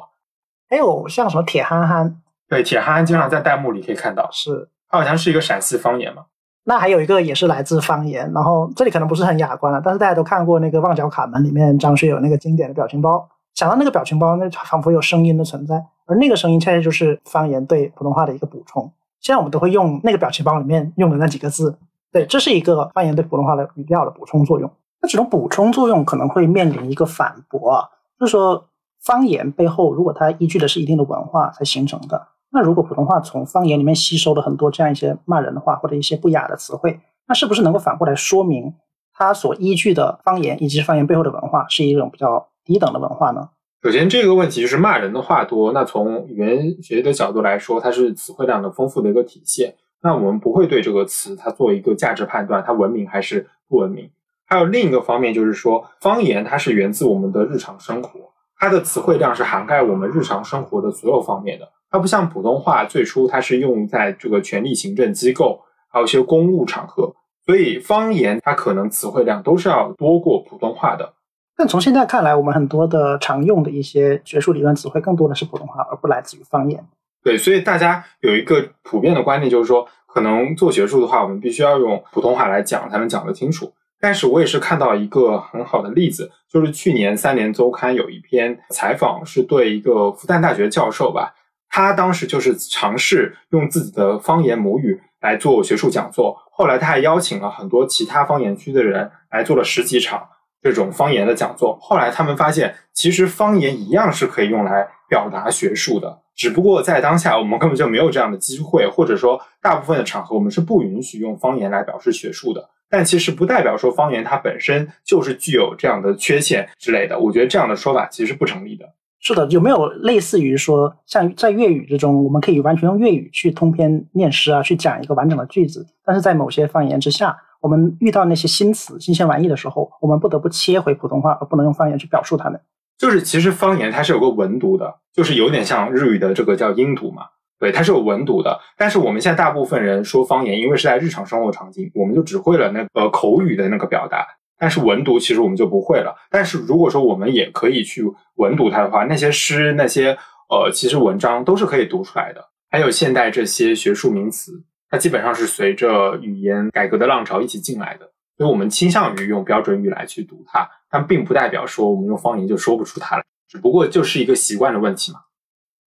[0.69, 2.21] 还有像什么“铁憨憨”？
[2.49, 4.29] 对，“铁憨憨”经常在弹幕里可以看到。
[4.33, 4.69] 是。
[4.93, 6.27] 它好像是一个陕西方言嘛？
[6.65, 18.93] 那还有一个也是来自方言，然后这里可能不是很雅观了，但是大家都看过那个《旺角卡门》里面张学友那个经典的表情包，想到那个表情包，那仿佛有声音的存在，而那个声音恰恰就是方言对普通话的一个补充。
[19.21, 21.79] 现在我们都会用那个表情包里面用的那几个字，
[22.13, 24.71] 对，这是一个方言对普通话的语调的补充作用。
[25.01, 27.89] 那这种补充作用可能会面临一个反驳，啊，
[28.21, 28.69] 就是说
[29.03, 32.29] 方言背后如果它依据的是一定的文化才形成的。
[32.53, 38.75] 那如果普通话从方言里面吸收了很多这样一些骂人的话或者一些不雅的词汇，那是不是能够反过来说明
[39.15, 43.49] 它所依据的方言以及方言背后的文化是一种比较低等的文化呢？
[43.83, 49.75] 首先，这个问题就是骂人的话多，那从语言学的角度来说，它是词汇量的丰富的一个体现。
[50.03, 54.11] 那我们不会对这个词它做一个价值判断，它文明还是不文明。
[54.47, 58.21] 还有另一个方面就是说，方言它是源自我们的日常生活，
[58.57, 61.69] 它的词汇量是涵盖我们日常生活的所有方面的。
[61.93, 71.13] 它不像普通话，最初它是用在这个权力行政机构，还有一些公务场合，所以方言它可能词汇量都是要多过普通话的。
[71.55, 76.83] 但从现在看来，我们很多的常用的一些学术理论词汇更多的是普通话，而不来自于方言。
[77.23, 83.71] 对，所以大家有一个普遍的观念，就是说，可能做学术的话，我们必须要用普通话来讲，才能讲得清楚。
[84.01, 91.35] 但是我也是看到一个很好的例子，就是去年三联周刊有一篇采访，是对一个复旦大学教授吧。
[91.75, 100.29] 他当时就是尝试用自己的方言母语来做学术讲座，后来他还邀请了很多其他方言区的人来做了十几场
[100.61, 101.79] 这种方言的讲座。
[101.81, 112.69] 后来他们发现，其实方言一样是可以用来表达学术的，只不过在当下我们根本就没有这样的机会，或者说大部分的场合我们是不允许用方言来表示学术的。
[112.91, 117.19] 但其实不代表说方言它本身就是具有这样的缺陷之类的。
[117.19, 118.85] 我觉得这样的说法其实是不成立的。
[119.25, 125.87] 是的，有没有类似于说，像在粤语之中，我们可以完全用粤语去通篇念诗啊，去讲一个完整的句子？
[126.05, 132.61] 但是在某些方言之下，我们遇到那些新词、新鲜玩意的时候，我们不得不切回普通话，而不能用方言去表述它们。
[132.99, 137.23] 就是其实方言它是有个文读的，就是有点像日语的这个叫音读嘛，
[137.61, 138.59] 对，它是有文读的。
[138.77, 144.27] 但是我们现在大部分人说方言，因为是在日常生活场景，我们就只会了那个口语的那个表达。
[144.59, 146.15] 但是文读其实我们就不会了。
[146.31, 148.05] 但是如果说我们也可以去
[148.37, 150.17] 文读它的话，那些诗、那些
[150.49, 152.51] 呃，其实文章都是可以读出来的。
[152.71, 158.11] 还有现代这些学术名词，它基本上是随着语言改革的浪潮一起进来的。
[158.37, 165.19] 所以我们倾向于用标准语来去读它，但并不代表说我们用方言就说不出它来，只不过就是一个习惯的问题嘛。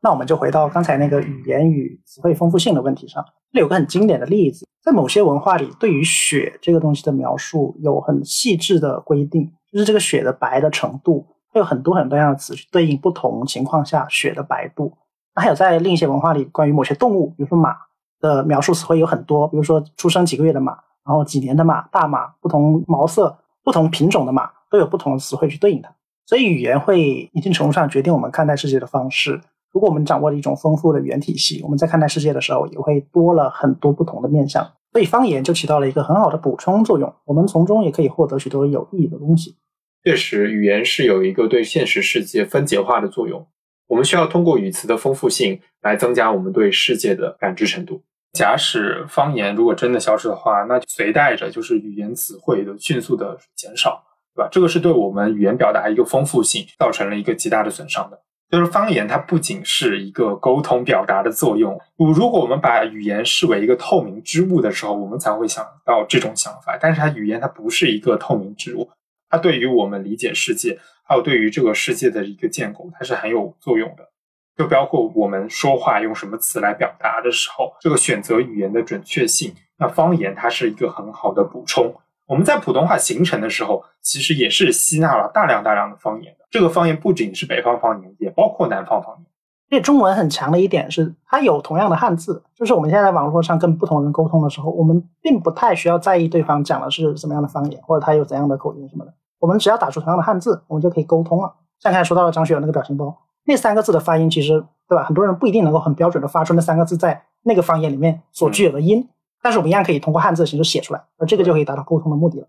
[0.02, 3.24] 那我们就回到刚才那个语言与词汇丰富性的问题上。
[3.54, 14.98] 这里有个很经典的例子，在某些文化里，对于雪这个东西的描述有很细致的规定，就是这个雪的白的程度，它有很多很多样的词去对应不同情况下雪的白度。
[15.36, 17.76] 那还有在另一些文化里，关于某些动物，比如说马
[18.20, 20.72] 的描述词汇有很多，比如说出生几个月的马，
[21.06, 25.94] 然后几年的马，大马，不同毛色、不同品种的马都有不同的词汇去对应它。
[26.26, 29.40] 所以语言会一定程度上决定我们看待世界的方式。
[29.74, 37.12] 如果我们掌握了一种丰富的语言体系，我们在看待世界的时候也会多了很多不同的面向，所以方言就起到了一个很好的补充作用。
[37.26, 39.58] 我们从中也可以获得许多有意义的东西。
[40.04, 43.48] 确实，语言是有一个对现实世界分解化的作用。
[43.88, 48.04] 我们需要通过语词的丰富性来增加我们对世界的感知程度。
[48.34, 54.04] 假使方言如果真的消失的话，那随带着就是语言词汇的迅速的减少，
[54.36, 54.50] 对吧？
[54.52, 58.20] 这个是对我们语言表达一个丰富性造成了一个极大的损伤的。
[58.54, 66.78] 就是方言它不仅是一个沟通表达的作用，如果我们把语言视为一个透明之物的时候，我们才会想到这种想法。
[66.80, 68.92] 但是它语言它不是一个透明之物，
[69.28, 74.08] 它对于我们理解世界，还有对于这个世界的一个建构，它是很有作用的。
[74.56, 81.92] 就包括我们说话用什么词来表达的时候，这个选择语言的准确性，那方言它是一个很好的补充。
[82.26, 86.46] 我们在普通话形成的时候，其实也是吸纳了大量大量的方言的。
[86.50, 89.26] 这个方言不仅是北方方言，也包括南方方言。
[89.72, 99.14] 而且中文很强的一点是，它有同样的汉字，就是我们现在在网络上跟不同人沟通的时候，我们并不太需要在意对方讲的是什么样的方言，或者他有怎样的口音什么的。
[99.40, 101.56] 我们只要打出同样的汉字，我们就可以沟通了。
[101.80, 103.18] 像刚才说到了张学友那个表情包。
[103.46, 105.04] 那三个字的发音，其实对吧？
[105.04, 109.10] 很多人不一定能够很标准的发出那三个字在那个方言里面所具有的音，
[109.44, 112.48] 但是我们一样可以通过汉字的形式写出来，那这个就可以达到沟通的目的了。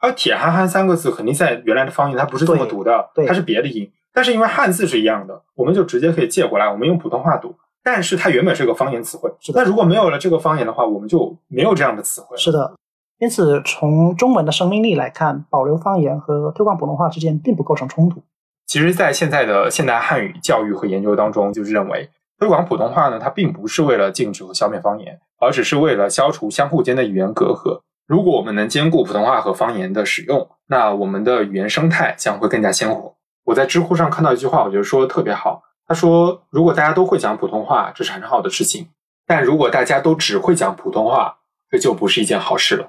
[0.00, 7.54] 而“铁憨憨”三个字肯定在原来的方言它不是这么读的，它是别的音，但是因为汉字是一样的，我们就直接可以借过来，我们用普通话读。
[7.82, 9.30] 但是它原本是个方言词汇。
[9.54, 12.36] 那如果没有了这个方言的话，我们就没有这样的词汇。
[12.36, 12.74] 是的。
[13.18, 18.20] 因此，从中文的生命力来看，保留方言和推广普通话之间并不构成冲突。
[18.66, 27.80] 其实，在现在的现代汉语教育和研究当中，就是认为推广普通话呢，它并不是为了禁止和消灭方言，而只是为了消除相互间的语言隔阂。
[28.06, 33.14] 如果我们能兼顾普通话和方言的使用，那我们的语言生态将会更加鲜活。
[33.44, 35.62] 我在知乎上看到一句话，我觉得说的特别好。
[35.86, 38.86] 他说：“如果大家都会讲普通话，这是很好的事情；
[39.26, 41.36] 但如果大家都只会讲普通话，
[41.70, 42.88] 这就不是一件好事了。”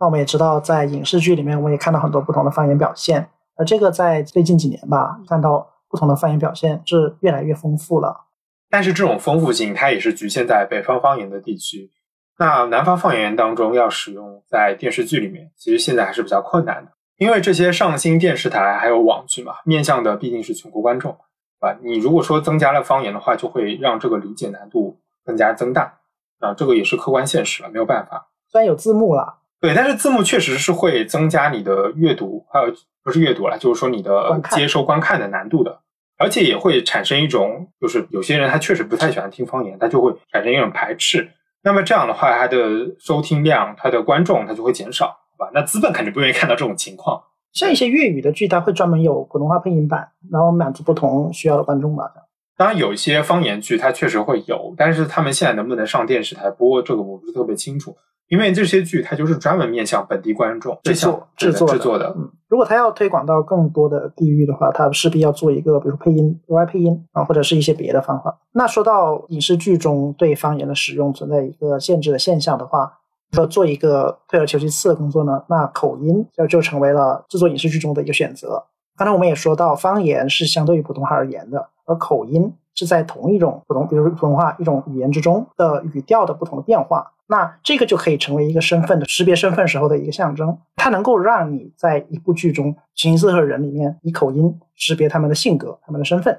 [0.00, 3.28] 那我们也知道，在影视剧里面，我们也看到很多不同的方言表现。
[3.56, 8.26] 而这个在最近几年吧，看到不同的方言表现是越来越丰富了。
[8.68, 11.92] 但是这种丰富性，它也是局限在北方方言的地区。
[12.40, 21.16] 那南方方言当中要使用在电视剧里面，其实现在还是比较困难的，因为这些上新电视台还有网剧嘛，面向的毕竟是全国观众，
[21.60, 26.00] 啊，你如果说增加了方言的话，就会让这个理解难度更加增大。
[26.40, 28.30] 啊，这个也是客观现实了，没有办法。
[28.48, 29.36] 虽然有字幕了。
[29.64, 32.70] 对，但是字幕确实是会增加你的阅读，还有
[33.02, 35.80] 不是阅读了，就是说你的接收观看的难度的，
[36.18, 41.30] 而且也会产生一种，就是有些人他确实不太喜欢听方言，他就会产生一种排斥。
[41.62, 42.58] 那么这样的话，他的
[42.98, 45.50] 收听量、他的观众他就会减少，好吧？
[45.54, 47.22] 那资本肯定不愿意看到这种情况。
[47.54, 52.12] 像一些粤语的剧，它会专门有普通话配音版，然后满足不同需要的观众吧。
[52.54, 57.96] 当然，有一些方言剧它确实会有，但是他们现在能不能上电视台播，这个我不是特别清楚。
[58.28, 62.14] 因为这些剧它就是专门面向本地观众制作制作制作的。
[62.16, 68.38] 嗯，如果他要推广到更多的地域的话，他势必要做一个，比如配音额外配音啊，或者是一些别的方法。
[68.52, 72.98] 那说到影视剧中对方言的使用存在一个限制的现象的话，
[73.36, 78.64] 要做一个退而求其次的工作呢，那口音就就成为了制作影视剧中的一个选择。
[78.96, 87.10] 刚才我们也说到，方言是相对于普通话而言的，而口音是在同一种普通，比如普通话一种语言之中的语调的不同的变化。
[87.26, 96.38] 那这个就可以成为一个身份的识别身份时候的一个象征，它能够让你在一部剧中形形色和人里面以口音识别他们的性格、他们的身份。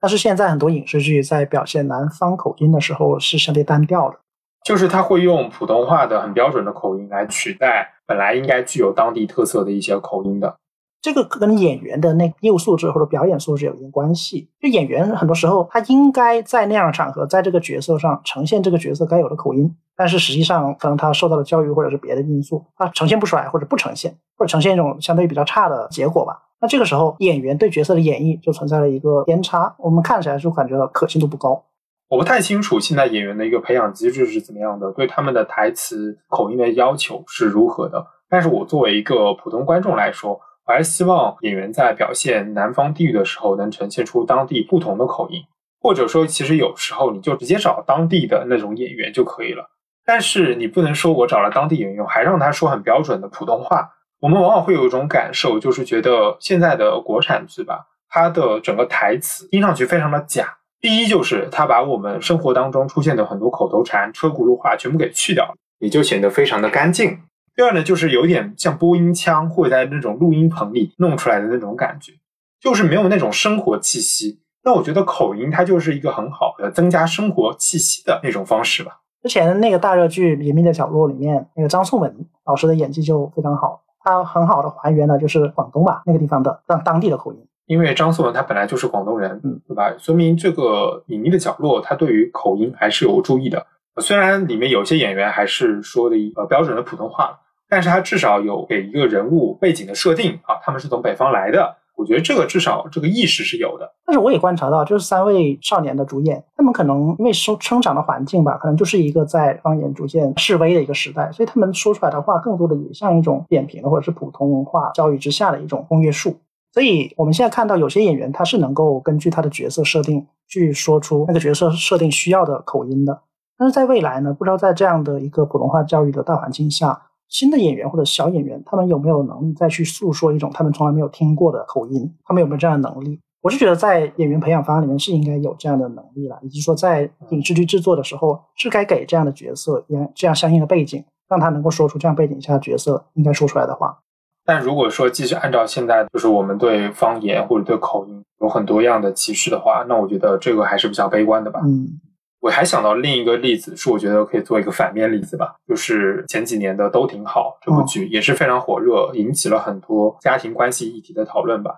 [0.00, 4.18] 但是现在很多影视剧在表现南方口音的时候是相对单调的，
[4.64, 10.56] 就是他会用普通话的很标准的口音来取代本来应该具有当地特色的一些口音的。
[11.02, 14.48] 这个跟演员的那业务素质或者表演素质有一定关系。
[14.60, 19.76] 就演员很多时候他应该在那样的场合，在这个角色上呈现这个角色该有的口音。
[19.94, 26.40] 但是实际上，可能他受到了教育，或者是别的因素，他呈现不出来，或者不呈现，或者呈现一种相对比较差的结果吧。
[26.60, 31.64] 那这个时候，演员对角色的演绎就存在了一个偏差，我们看起来就感觉到可信度不高。
[32.08, 38.06] 我不太清楚现在演员的一个培养机制是怎么样的，对他们的台词口音的要求是如何的。
[38.28, 45.42] 但是我作为一个普通观众来说，我还是希望演员在表现南方地域的时候，能呈现出当地不同的口音，
[45.80, 49.70] 或者说，其实有时候你就直接找当地的那种演员就可以了。
[50.04, 53.90] 但是你不能说我找了当地演员，还让他说很标准的普通话。
[54.20, 60.58] 我们往往会有一种感受，就是觉得现在的国产剧吧，它的整个台词听上去非常的假。
[60.80, 67.18] 第一就是它把我们生活当中出现的很多口头禅、车轱辘话全部给去掉了，也就显得非常的干净。
[67.54, 72.12] 第二呢，就是有点像播音腔或者在那种录音棚里弄出来的那种感觉，
[72.60, 74.40] 就是没有那种生活气息。
[74.64, 79.00] 那我觉得口音它就是一个很好的增加生活气息的那种方式吧。
[79.22, 87.38] 之前那个大热剧《隐秘的角落》里面，那个张颂文老师的演技就非常好，他很好的还原了就是广东吧那个地方的当当地的口音。
[87.66, 89.94] 因为张颂文他本来就是广东人，嗯，对吧？
[89.98, 93.66] 说明这个隐秘的角落他对于口音还是有注意的。
[94.00, 97.38] 虽然里面有些演员还是说的呃标准的普通话，
[97.72, 101.74] 但是他至少有给一个人物背景的设定啊，他们是从北方来的。
[101.96, 103.90] 我觉得这个至少这个意识是有的。
[104.04, 116.36] 但是我也观察到，就是三位少年的主演，他们可能因为生生长的环境吧，可能就是一个在方言逐渐式微的一个时代，所以他们说出来的话更多的也像一种扁平的或者是普通话教育之下的一种公约数。
[116.74, 123.22] 所以我们现在看到有些演员他是能够根据他的角色设定去说出那个角色设定需要的口音的。
[123.56, 127.00] 但是在未来呢，不知道在这样的一个普通话教育的大环境下。
[127.32, 132.14] 新的演员或者小演员，他们有没有能力再去诉说一种他们从来没有听过的口音？
[132.26, 133.18] 他们有没有这样的能力？
[133.40, 143.98] 我是觉得在演员培养方案里面是应该有这样的能力了，以及说在影视剧制作的时候是该给这样的角色也这样相应的背景，让他能够说出这样背景下的角色应该说出来的话。
[144.44, 151.60] 但如果说继续按照现在就是我们对方言或者对口音有很多样的歧视的话，那我觉得这个还是比较悲观的吧。
[151.64, 151.98] 嗯。
[152.42, 161.70] 我还想到另一个例子，是我觉得可以做一个反面例子吧，就是前几年的都挺好这部剧也是非常火热，引起了很多家庭关系议题的讨论吧。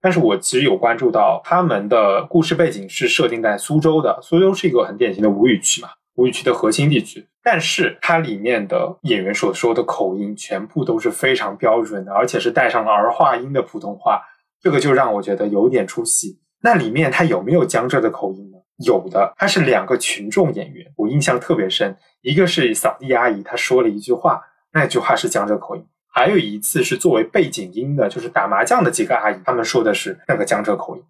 [0.00, 7.28] 但是我其实有关注到他们的故事背景是设定在苏州的，苏州是一个很典型的吴语区嘛，吴语区的核心地区。
[7.42, 14.22] 但是它里面的演员所说的口音全部都是非常标准的，而且是带上了儿化音的普通话，
[14.62, 16.40] 这个就让我觉得有点出戏。
[16.62, 18.56] 那里面他有没有江浙的口音呢？
[18.84, 21.96] 有的，他是两个群众演员，我印象特别深。
[22.22, 31.02] 一个是扫地阿姨，她说了一句话，那句话是江浙口音；还有一次是作为背景音的，就是打麻将的几个阿姨，他们说的是那个江浙口音。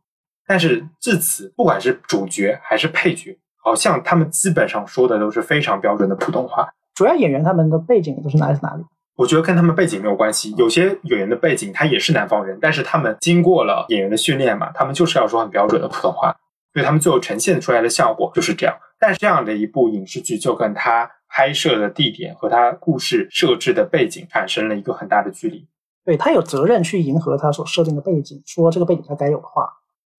[0.46, 6.68] 但是至此，不管是主角还是配角，好像他们基本上说的都是非常标准的普通话。
[6.94, 8.84] 主要演员他们的背景都是来自哪里？
[9.16, 10.54] 我觉得跟他们背景没有关系。
[10.56, 16.34] 有些演员的背景他也是南方人，但是他们经过了演员的训练嘛，他们就是要说很标准的普通话。
[16.72, 25.66] 所以他们最后呈现出来的效果就是这样，但是这样的一部影视剧就跟它拍摄的地点和它故事设置的背景产生了一个很大的距离。
[26.04, 29.68] 对他有责任去迎合他所设定的背景，说这个背景他该有的话。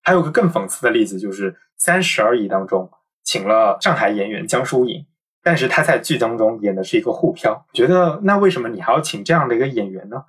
[0.02, 2.90] 还有个更讽刺的例子，就是《三十而已》当中
[3.24, 5.04] 请了上海演员江疏影，
[5.42, 10.24] 但是他在剧当中演的是一个沪漂，觉得那为什么你还要请这样的一个演员呢？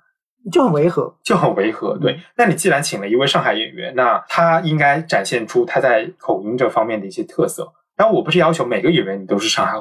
[0.50, 1.96] 就很违和，就很违和。
[1.98, 7.72] 对，那你既然请了一位上海演员，那他应该展现出他在口音这方面的一些特色。
[7.96, 9.72] 然后我不是要求每个演员你都是上海，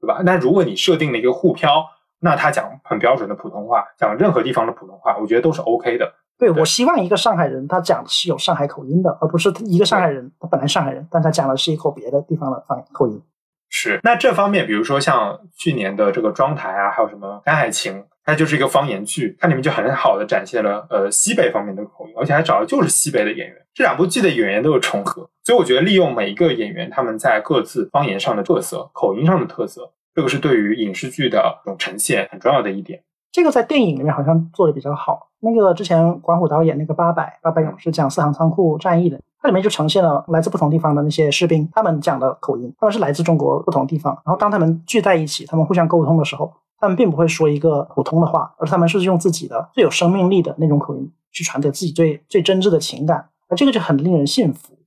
[0.00, 0.20] 对吧？
[0.24, 1.84] 那如果你设定了一个沪漂，
[2.20, 6.12] 那他讲很标准的普通话，讲任何地方的普通话，我觉得都是 OK 的。
[6.38, 13.22] 对，我希望一个上海人他讲的是有上海口音的，而不是一个上海人他本来上海人，但他讲的是一口别的地方的方口音。
[13.68, 18.02] 是，那这方面，比如说像去年的这个妆台啊，还有什么《甘海情》。
[18.30, 23.56] 它就是一个方言剧，它里面就很好的展现了呃西北方面的口音，而且还找的就是西北的演员。
[23.74, 33.02] 这两部剧的演员都有重合，所以我觉得利用每一个演员他们在各自方言上的特色、口音上的特色，这个是对于影视剧的这种呈现很重要的一点。
[33.32, 35.28] 这个在电影里面好像做的比较好。
[35.40, 44.12] 那个之前管虎导演那个《八百八百勇士》讲四行仓库战役的，它里面就呈现了来自不同地方的那些士兵，他们讲的口音，他们是来自中国不同地方。
[44.24, 46.52] 然后当他们聚在一起，他们互相沟通的时候。
[46.80, 54.78] 他们并不会说一个普通的话，而他们是用自己的最有生命力的那种口音去传递自己最最真挚的情感，而这个就很令人信服。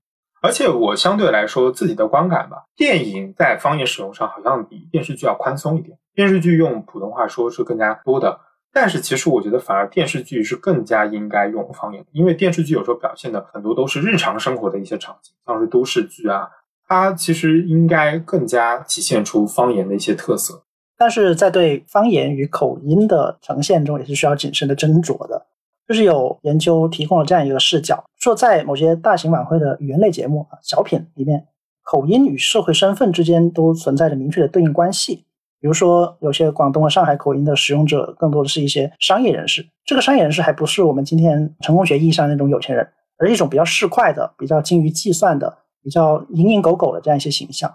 [0.42, 5.98] 而且我相对来说自己的观感吧，电影在方言使用上好像比电视剧要宽松一点。
[6.14, 8.40] 电视剧用普通话说是更加多的，
[8.74, 16.50] 但是其实我觉得反而电视剧是更加应该用方言，因为电视剧有时候表现的很多都是日常生活的一些场景，像是都市剧啊，
[16.88, 20.64] 它其实应该更加体现出方言的一些特色。
[21.04, 25.48] 但是在对方言与口音的呈现中，也是需要谨慎的斟酌的。
[25.86, 31.46] 就是有研究提供了这样一个视角，说在某些大型晚会的语言类节目啊、小品里面，
[31.82, 35.26] 口音与社会身份之间都存在着明确的对应关系。
[35.60, 39.68] 比如说，有些广东和上海口音的使用者，更多的是一些商业人士。
[39.84, 42.88] 这个商业人士还不是我们今天成功学意义上那种有钱人，
[43.18, 47.70] 而是一种比较市侩的、比较精于计算的、比较蝇营狗苟的这样一些形象。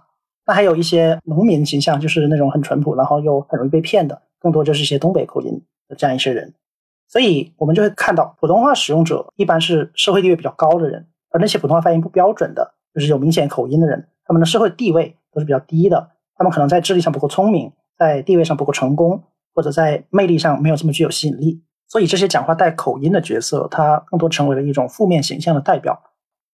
[0.49, 6.55] 那还有一些农民形象，就是那种很淳朴，然后又很容易被骗的，更多就是一些东北口音的这样一些人。
[7.07, 16.13] 所以我们就会看到，普通话使用者一般是社会地位比较高的人，而那些普通话发音不标准的，就是有明显口音的人，他们的社会地位都是比较低的。
[16.35, 19.23] 他们可能在智力上不够聪明，在地位上不够成功，
[19.55, 21.63] 或者在魅力上没有这么具有吸引力。
[21.89, 26.03] 所以这些讲话带口音的角色，他更多成为了一种负面形象的代表。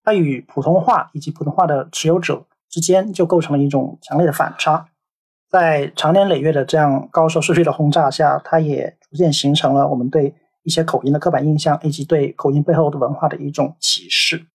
[0.03, 2.45] 他与普通话以及普通话的持有者
[2.75, 4.85] 之间就构成了一种强烈的反差。
[5.49, 14.47] 在长年累月的这样高收视率的轰炸下，它也逐渐形成了我们对一些口音的刻板印象，以及对口音背后的文化的一种歧视。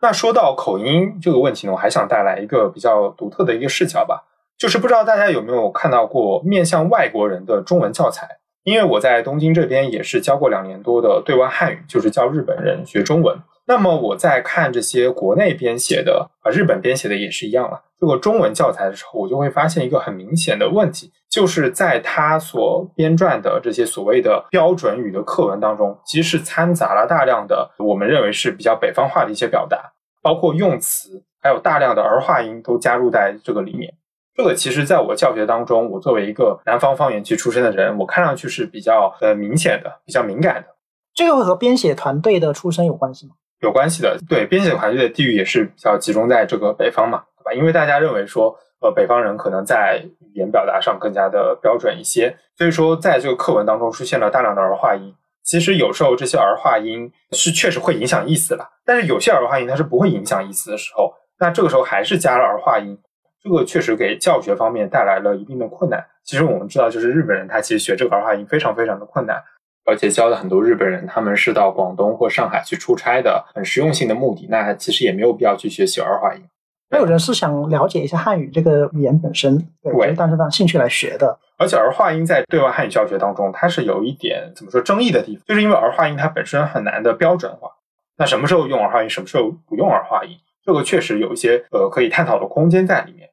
[0.00, 4.22] 那说到口音这个问题呢，我还想带来一个比较独特的一个视角吧，
[4.56, 8.28] 就是不知道大家有没有看到过面向外国人的中文教材？
[8.62, 13.36] 因为我在东京这边也是教过两年多的对外汉语，就是教日本人学中文。
[13.66, 17.82] 那么我在看这些国内编写的啊，日本编写的也是一样了。
[17.98, 29.92] 这个中文教材的时候，我就会发现一个很明显的问题，就是在他所编撰的这些所谓的标准语的课文当中，其实是掺杂了大量的我们认为是比较北方化的一些表达，
[30.22, 33.92] 包括用词，还有大量的儿化音都加入在这个里面。
[34.34, 40.68] 这个其实在我教学当中，我作为一个南方方言区出身的人，我看上去是比较呃明显的，比较敏感的。
[41.14, 43.32] 这个会和编写团队的出身有关系吗？
[43.60, 47.52] 有关系的，对编写团队的地域也是比较集中在这个北方嘛，对吧？
[47.52, 55.14] 因为大家认为说，呃，北方人可能在语言表达上更加的标准一些，所以说在这个课文当中出现了大量的儿化音。
[55.42, 62.98] 其实有时候这些儿化音是确实会影响意思了，但是有些儿化音它是不会影响意思的时候，那这个时候还是加了儿化音，
[63.42, 66.04] 这个确实给教学方面带来了一定的困难。
[66.24, 69.40] 其实我们知道，就是日本人他其实学这个儿化音非常非常的困难。
[69.86, 74.46] 而且教的很多日本人，他们是到广东或上海去出差的，很实用性的目的。
[74.50, 76.42] 那其实也没有必要去学习儿化音。
[76.90, 81.38] 还有人是想了解一下汉语这个语言本身，对，但是当兴趣来学的。
[81.58, 87.70] 而且儿化音在对外汉语教学当中，它是有一点怎么说争议的地方，就是因为儿化音它本身很难的标准化。
[88.18, 93.30] 那什么时候用儿化音，什么时候不用儿化音，这个确实有一些呃可以探讨的空间在里面。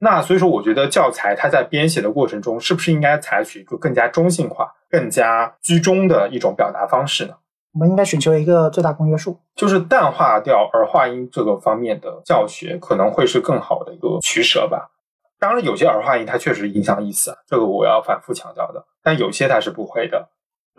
[0.00, 7.34] 那所以说，我觉得教材它在编写的过程中，是不是应该采取一个更加中性化、更加居中的一种表达方式呢？
[7.72, 14.92] 我们应该寻求一个最大公约数，就是淡化掉儿化音这个方面的教学，可能会是更好的一个取舍吧。
[15.40, 18.84] 当然，有些儿化音它确实影响意思，这个我要反复强调的。
[19.02, 20.28] 但有些它是不会的。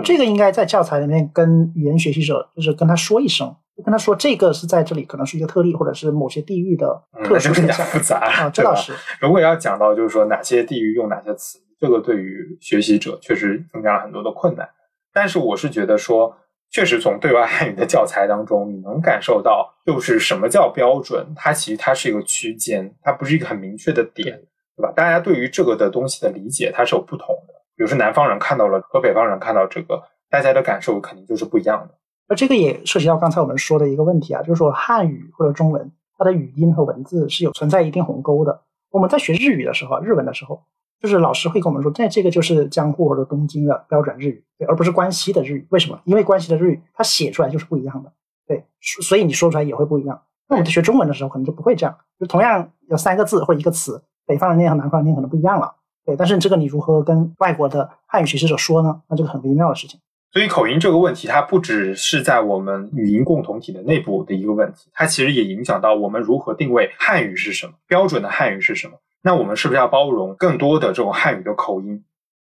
[0.06, 3.54] 这个应该在教材里面跟语言学习者，就是跟他说一声。
[3.84, 7.86] 跟他说，这个是在这里，可能是一个特例，或者是某些地域的特殊现象。
[7.88, 8.94] 复杂啊，这倒是。
[9.20, 14.68] 如果要讲到，就是说哪些地域用哪些词，这个对于学习者确实增加了很多的困难。
[15.14, 16.36] 但是我是觉得说，
[16.70, 24.38] 确实从对外汉语的教材当中，你能感受到，就是什么叫标准，它其实它是一个区间，它不是一个很明确的点，
[24.76, 24.92] 对吧？
[24.96, 27.54] 大家对于这个的东西的理解，它是有不同的。
[27.78, 31.96] 比如说南方人看到了和北方人看到这个，大家的感受肯定就是不一样的。
[32.28, 38.64] 那这个也涉及到刚才我们说的一个问题啊，就是说汉语或者中文，它的语音和文字是有存在一定鸿沟的。
[38.90, 40.64] 我们在学日语的时候，日文的时候，
[41.06, 45.68] 就是老师会跟我们说，这这个就是江户或者东京的标准日语，对，而不是关西的日语。
[45.70, 46.02] 为什么？
[46.04, 48.12] 因为关西的日语它写出来就是不一样的，
[48.48, 48.66] 对，
[49.04, 50.20] 所以你说出来也会不一样。
[50.50, 56.16] 那我们在学中文的时候，可能就不会这样，就同样有三个字或一个词，北方人念和南方人念可能不一样了，对。
[56.16, 59.02] 但是这个你如何跟外国的汉语学习者说呢？
[59.08, 60.00] 那这个很微妙的事情。
[60.32, 68.98] 所以口音这个问题，它不只是在我们语音共同体的内部的一个问题，它其实也影响到我们如何定位汉语是什么，标准的汉语是什么。
[69.28, 72.06] 那我们是不是要包容更多的这种汉语的口音？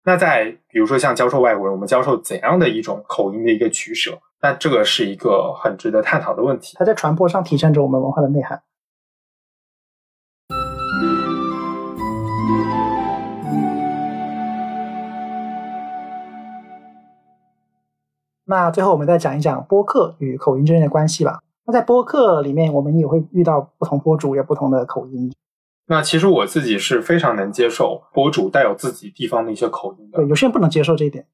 [0.04, 4.20] 那在比如说像教授外国人，我们教授怎样的一种口音的一个取舍？
[4.40, 6.78] 那这个是一个很值得探讨的问题。
[6.78, 8.62] 它在传播上体现着我们文化的内涵。
[18.46, 21.42] 那最后我们再讲一讲播客与口音之间的关系吧。
[21.66, 25.34] 那在播客里面，我们也会遇到不同播主有不同的口音。
[25.90, 30.20] 那其实我自己是非常能接受博主带有自己地方的一些口音的。
[30.20, 31.26] 对，有些人不能接受这一点，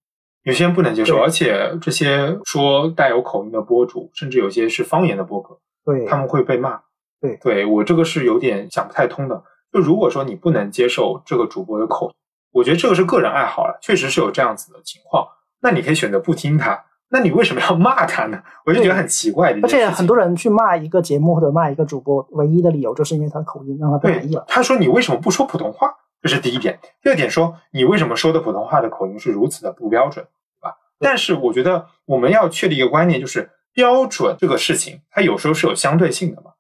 [0.44, 6.80] 有些人不能接受，而且这些说带有口音的博主，甚至有些是方言的播客，对，他们会被骂。
[7.20, 9.44] 对，对我这个是有点想不太通的。
[9.74, 12.14] 就如果说你不能接受这个主播的口音，
[12.54, 15.28] 我觉得这个是个人爱好了，确实是有这样子的情况，
[15.60, 16.86] 那你可以选择不听他。
[17.16, 18.38] 那你为什么要骂他呢？
[18.66, 19.54] 我就觉得很奇怪。
[19.64, 24.44] 而且很多人去骂一个节目或者骂一个主播，唯一的理由就是因为他的口音让他不满意了。
[24.50, 26.78] 他说：“你为什么不说普通话？”这是第一点。
[27.02, 30.26] 第二点说：“你为什么说的普通话的口音是如此的不标准？”
[30.60, 30.76] 对吧？
[31.00, 36.52] 但是我觉得我们要确立一个观念，就是标准这个事情，它有时候是有相对性的嘛。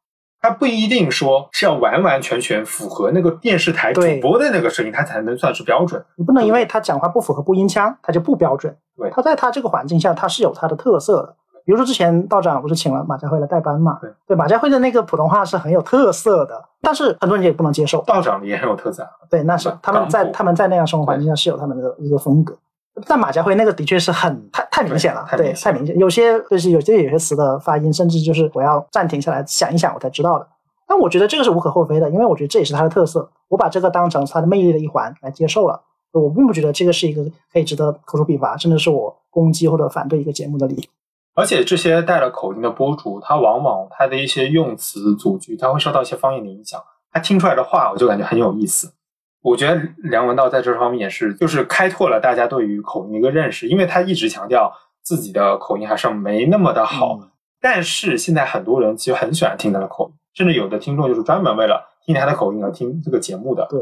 [0.45, 5.99] 它不一定说是要完完全全符合那个电视台主播的那个声音，它才能算是标准。
[6.17, 8.77] 你不能因为他讲话不符合播音腔，他就不标准。
[8.95, 11.35] 对，他在他这个环境下，他是有他的特色的。
[11.65, 13.97] 比如说之前道长不是请了马家辉来代班嘛？
[13.99, 18.03] 对，对，马家辉的那个普通话是很有特色的，但是很多人也不能接受。
[18.03, 19.03] 道长也很有特色。
[19.27, 22.55] 对，那是他们在他们在那样生活环境下是有他们的一个风格。
[23.05, 25.97] 但马家辉那个的确是很太太明显了，对，太明显。
[25.97, 30.47] 有些就是有些有些词的发音，甚至就是我要暂停下来想一想，我才知道的。
[30.87, 33.29] 但我觉得这个是无可厚非的，因为我觉得这也是他的特色。
[33.47, 35.81] 我把这个当成他的魅力的一环来接受了。
[36.11, 37.21] 我并不觉得这个是一个
[37.51, 40.83] 可以值得口诛笔伐，甚至是我攻击或者反对一个节目的理由。
[41.33, 46.81] 而且这些带了口音的播主，他往往他的一些用词组句，他会受到一些方言的影响，
[47.11, 48.93] 他听出来的话，我就感觉很有意思。
[49.45, 54.73] 我觉得梁文道在这方面也是，就是开拓了大家对于口音的一个认识，因为他一直强调
[55.03, 57.29] 自己的口音还是没那么的好，嗯
[57.61, 63.67] 但是现在很多人其实很喜欢听他的口音，甚至有的听众就是专门为了听他的口音而听这个节目的。
[63.69, 63.79] 对，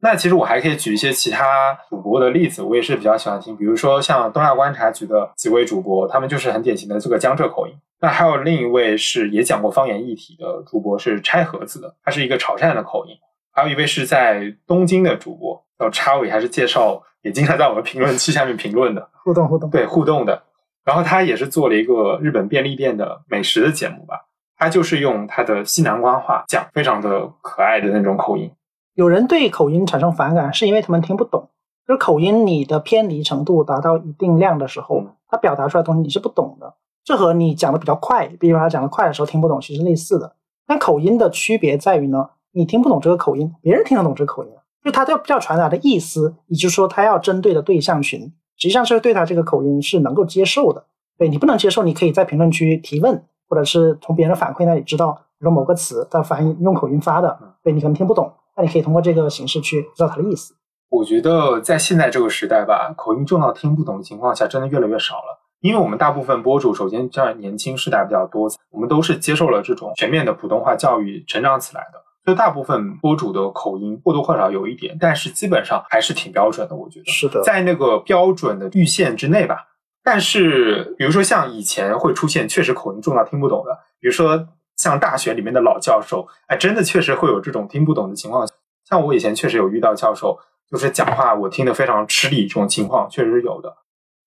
[0.00, 7.74] 那其实我还可以举一些其他主播的例子，我也是比较喜欢听，比如说像东亚观察局的几位主播，他们就是很典型的这个江浙口音。
[8.00, 13.16] 那还有另一位是也讲过方言议题的主播，是拆盒子的，他是一个潮汕的口音。
[13.56, 19.70] 还有一位是在东京的主播，叫插尾，还是介绍，也经常在我们评论区下面评论的， 互动互动。
[19.70, 20.42] 对互动的。
[20.84, 24.26] 然后他也是做了一个日本便利店的美食的节目吧，
[24.58, 28.52] 他就是用他的西南官话讲，非常的可爱的那种口音。
[28.92, 31.48] 有人对口音产生反感，是因为他们听不懂。
[31.88, 36.74] 就是口音你的偏离程度达到一定量的时候嗯，它表达出来的东西你是不懂的。
[37.04, 40.34] 这和你讲的比较快，比如他讲的快的时候听不懂，其实类似的。
[40.66, 44.50] 但口音的区别在于呢，你听不懂这个口音，别人听得懂这个口音，
[44.82, 50.86] 就他要要传达的意思，也就是说他要针对的对象群，实际上是对他这个口音是能够接受的。
[51.18, 60.54] 对你不能接受，你可以在评论区提问，或者是从别人的反馈那里知道，比如说某个词它发音用口音发的，对你可能听不懂，那你可以通过这个形式去知道它的意思。
[60.88, 65.42] 我觉得在现在这个时代吧，口音重到听不懂的情况下，真的越来越少了。
[65.60, 76.74] 因为我们大部分博主，首先这样年轻世代比较多，我们都是接受了这种全面的普通话教育成长起来的，所以大部分播主的口音或多或少有一点，但是基本上还是挺标准的。
[76.74, 79.68] 我觉得是的，在那个标准的阈限之内吧。
[80.02, 88.44] 但是，比如说像以前会出现确实口音重到听不懂的，比如说像大学里面的老教授，哎，真的确实会有这种听不懂的情况。
[88.84, 90.36] 像我以前确实有遇到教授，
[90.68, 93.72] 就是讲话我听得非常吃力，这种情况确实是有的。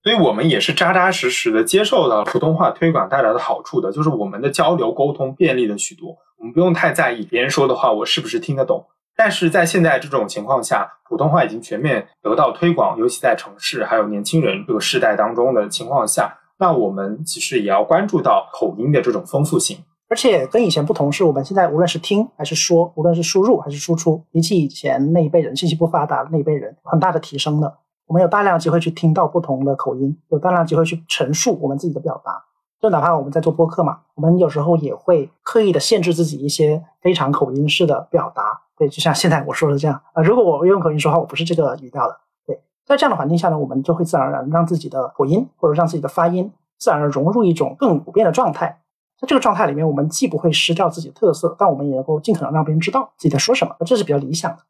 [0.04, 8.86] 所以我们也是扎扎实实的接受到普通话推广带来的好处的，就是我们的交流沟通便利了许多，我们不用太在意别人说的话我是不是听得懂。
[9.16, 19.80] 但是在现在这种情况下，普通话已经全面得到推广，尤其在城市还有年轻人这个世代当中的情况下，那我们其实也要关注到口音的这种丰富性。
[20.08, 27.80] 而且跟以前不同是，我们现在无论是听还是说，无论是输入还是输出，比起以前那一辈人信息不发达那一辈人，很大的提升的。
[28.10, 32.44] 我们有大量机会去听到不同的口音，有大量机会去陈述我们自己的表达。
[32.82, 38.62] 就哪怕我们在做播客嘛，我们有时候也会刻意的限制自己一些非常口音式的表达。
[38.76, 42.18] 对，就像现在我说的这样啊、呃如果我用口音说话，我不是这个语调的。
[42.48, 48.82] 对，在这样的环境下呢，我们就会自然而然让自己的口音或者让自己的发音自然而融入一种更普遍的状态。
[49.20, 54.64] 在这个状态里面，我们既不会失掉自己的特色，但我们也能够尽可能让别人知道自己在说什么，这是比较理想的。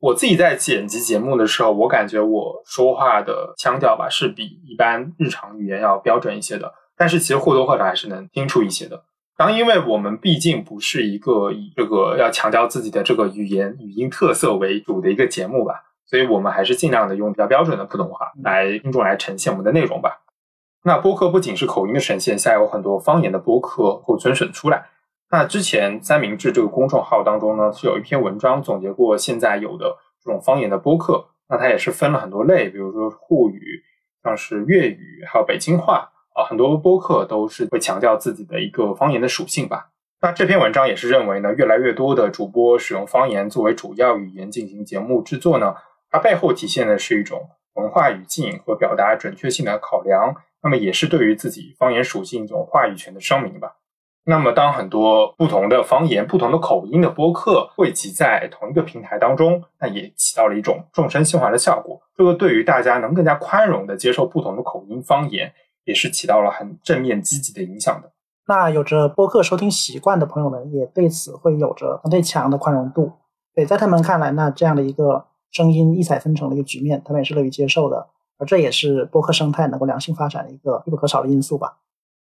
[0.00, 9.02] 我自己在剪辑节目的时候，我感觉我说话的腔调吧是比一般日常语言要标准一些的，但是其实或多或少还是能听出一些的。
[9.36, 15.74] 然后，因为我们毕竟不是一个以这个要强调自己的这个语言语音特色为主的一个节目吧，
[16.06, 20.22] 所以我们还是尽量的用比较标准的普通话来听众来呈现我们的内容吧。
[20.84, 24.86] 那播客不仅是口音的呈现，现在有很多方言的播客会增选出来。
[25.30, 31.28] 那之前三明治这个公众号当中呢，是有一篇文章总结过现在有的这种方言的播客。
[31.50, 33.82] 那它也是分了很多类，比如说沪语，
[34.22, 39.90] 像是粤语，还有北京话啊，很多播客都是会强调自己的一个方言的属性吧。
[40.20, 45.74] 那这篇文章也是认为呢，越来越多的主播使用方言作为主要语言进行节目制作呢，
[46.10, 53.76] 它背后体现的是一种文化语境和表达准确性的考量，那么也是对于自己方言属性一种话语权的声明吧。
[54.30, 61.98] 那么，当很多不同的方言、不同的口音的播客汇集在同一个平台当中，那也起到了一种众生驯化的效果。
[62.14, 65.50] 这个对于大家能更加宽容的接受不同的口音方言，
[65.86, 68.12] 也是起到了很正面积极的影响的。
[68.46, 73.10] 那有着播客收听习惯的朋友们，也对此会有着相对强的宽容度。
[73.54, 78.08] 对，在他们看来，那这样的一个声音异彩纷呈的一个局面，他们也是乐于接受的。
[78.36, 81.78] 而这也是播客生态能够良性发展的一个必不可少的因素吧。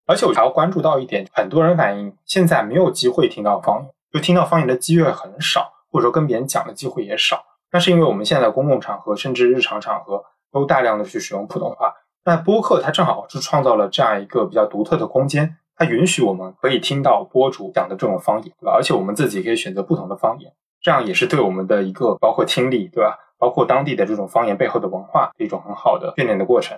[0.05, 7.43] 而且我还要关注到一点，很多人反映现在没有机会听到方言，就听到方言的机会很少，或者说跟别人讲的机会也少。
[7.71, 11.93] 那是因为我们现在公共场合甚至日常场合都大量的去使用普通话。
[12.25, 18.73] 那播客它正好是创造了这样一个比较独特的空间，它允许我们可以听到播主讲的这种方言，对吧？
[18.73, 23.17] 而且我们自己可以选择不同的方言，这样也是对我们的一个包括听力，对吧？
[23.37, 26.77] 包括当地的这种方言背后的文化，一种很好的训练的过程。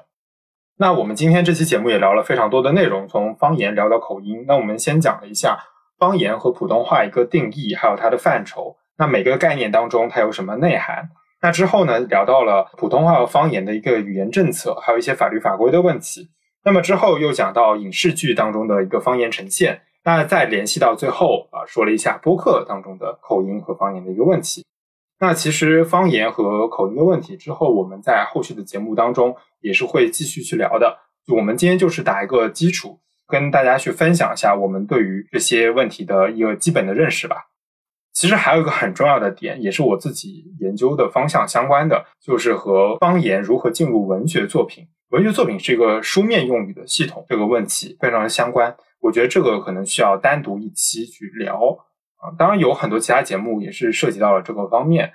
[0.77, 4.43] 那我们今天这期节目也聊了非常多的内容，从方言聊到口音。
[4.45, 5.57] 那我们先讲了一下
[5.97, 8.75] 方言和普通话一个定义，还有它的范畴。
[8.97, 11.09] 那每个概念当中它有什么内涵？
[11.41, 16.29] 那之后呢，聊到了普通话和方言的一个语言政策，还有一些法律法规的问题。
[16.65, 19.83] 那么之后又讲到影视剧当中的一个方言呈现。
[20.03, 24.65] 那再联系到最后啊，说了一下播客当中的口音和方言的一个问题。
[25.19, 30.99] 那其实方言和口音的问题之后，我们在后续的节目当中也是会继续去聊的。
[31.33, 37.47] 我们今天就是打一个基础，跟大家去分享一下我们对于这些问题的一个基本的认识吧。
[38.13, 48.75] 其实还有一个很重要的点，也是我自己研究的方向相关的，就是和方言如何进入文学作品，文学作品是一个书面用语的系统这个问题非常的相关。
[48.99, 51.77] 我觉得这个可能需要单独一期去聊。
[52.37, 55.13] 当然有很多其他节目也是涉及到了这个方面，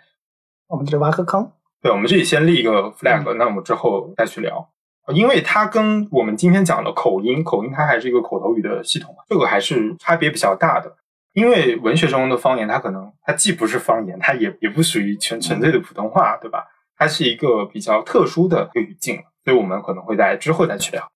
[0.68, 1.50] 我们这里挖个坑。
[1.82, 4.68] 对，我们这里先立一个 flag，那我们之后再去聊，
[5.14, 10.94] 因为它跟我们今天讲的口音，口音它还是一个口头语的系统，这个还是差别比较大的。
[11.32, 16.66] 因为文学中的方言，它可能它既不是方言，它也也不属于纯纯粹的普通话，对吧？
[16.96, 21.08] 它是一个比较特殊的语境，所以我们可能会在之后再去聊。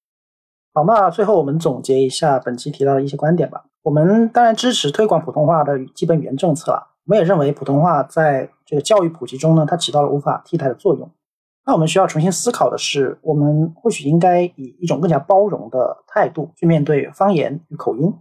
[0.72, 3.64] 好，那最后我们总结一下本期提到的一些观点吧。
[3.84, 6.86] 我们当然支持推广普通话的基本语言政策啊。
[7.04, 11.10] 我们也认为普通话在这个教育普及中呢，它起到了无法替代的作用。
[11.66, 18.14] 那我们需要重新思考的是，我们或许应该以一种更加包容的态度去面对方言与口音。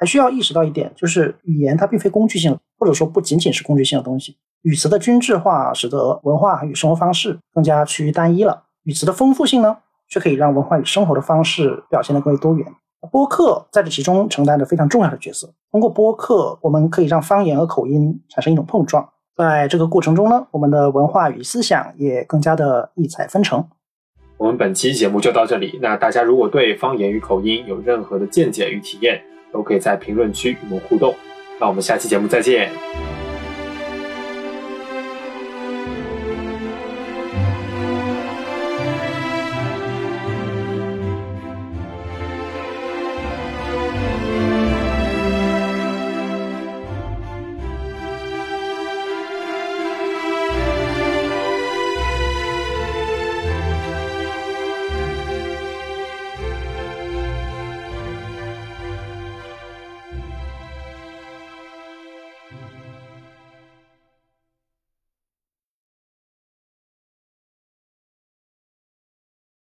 [0.00, 4.36] 还需要意识到一点，就是语言它并非工具性，或者说不仅仅是工具性的东西。
[4.62, 8.64] 语词的均质化使得文化与生活方式更加趋于单一了。
[8.82, 9.78] 语词的丰富性呢？
[10.08, 12.66] 却可以让文化与生活的方式表现得更为多元。
[13.10, 15.52] 播客在这其中承担着非常重要的角色。
[15.70, 19.08] 通过播客，我们可以让方言和口音产生一种碰撞。
[19.36, 23.64] 在这个过程中呢，我们的文化与思想也更加的异彩纷呈。
[24.36, 25.78] 我们本期节目就到这里。
[25.80, 29.22] 那大家如果对方言与口音有任何的见解与体验，
[29.52, 31.14] 都可以在评论区与我们互动。
[31.60, 33.17] 那我们下期节目再见。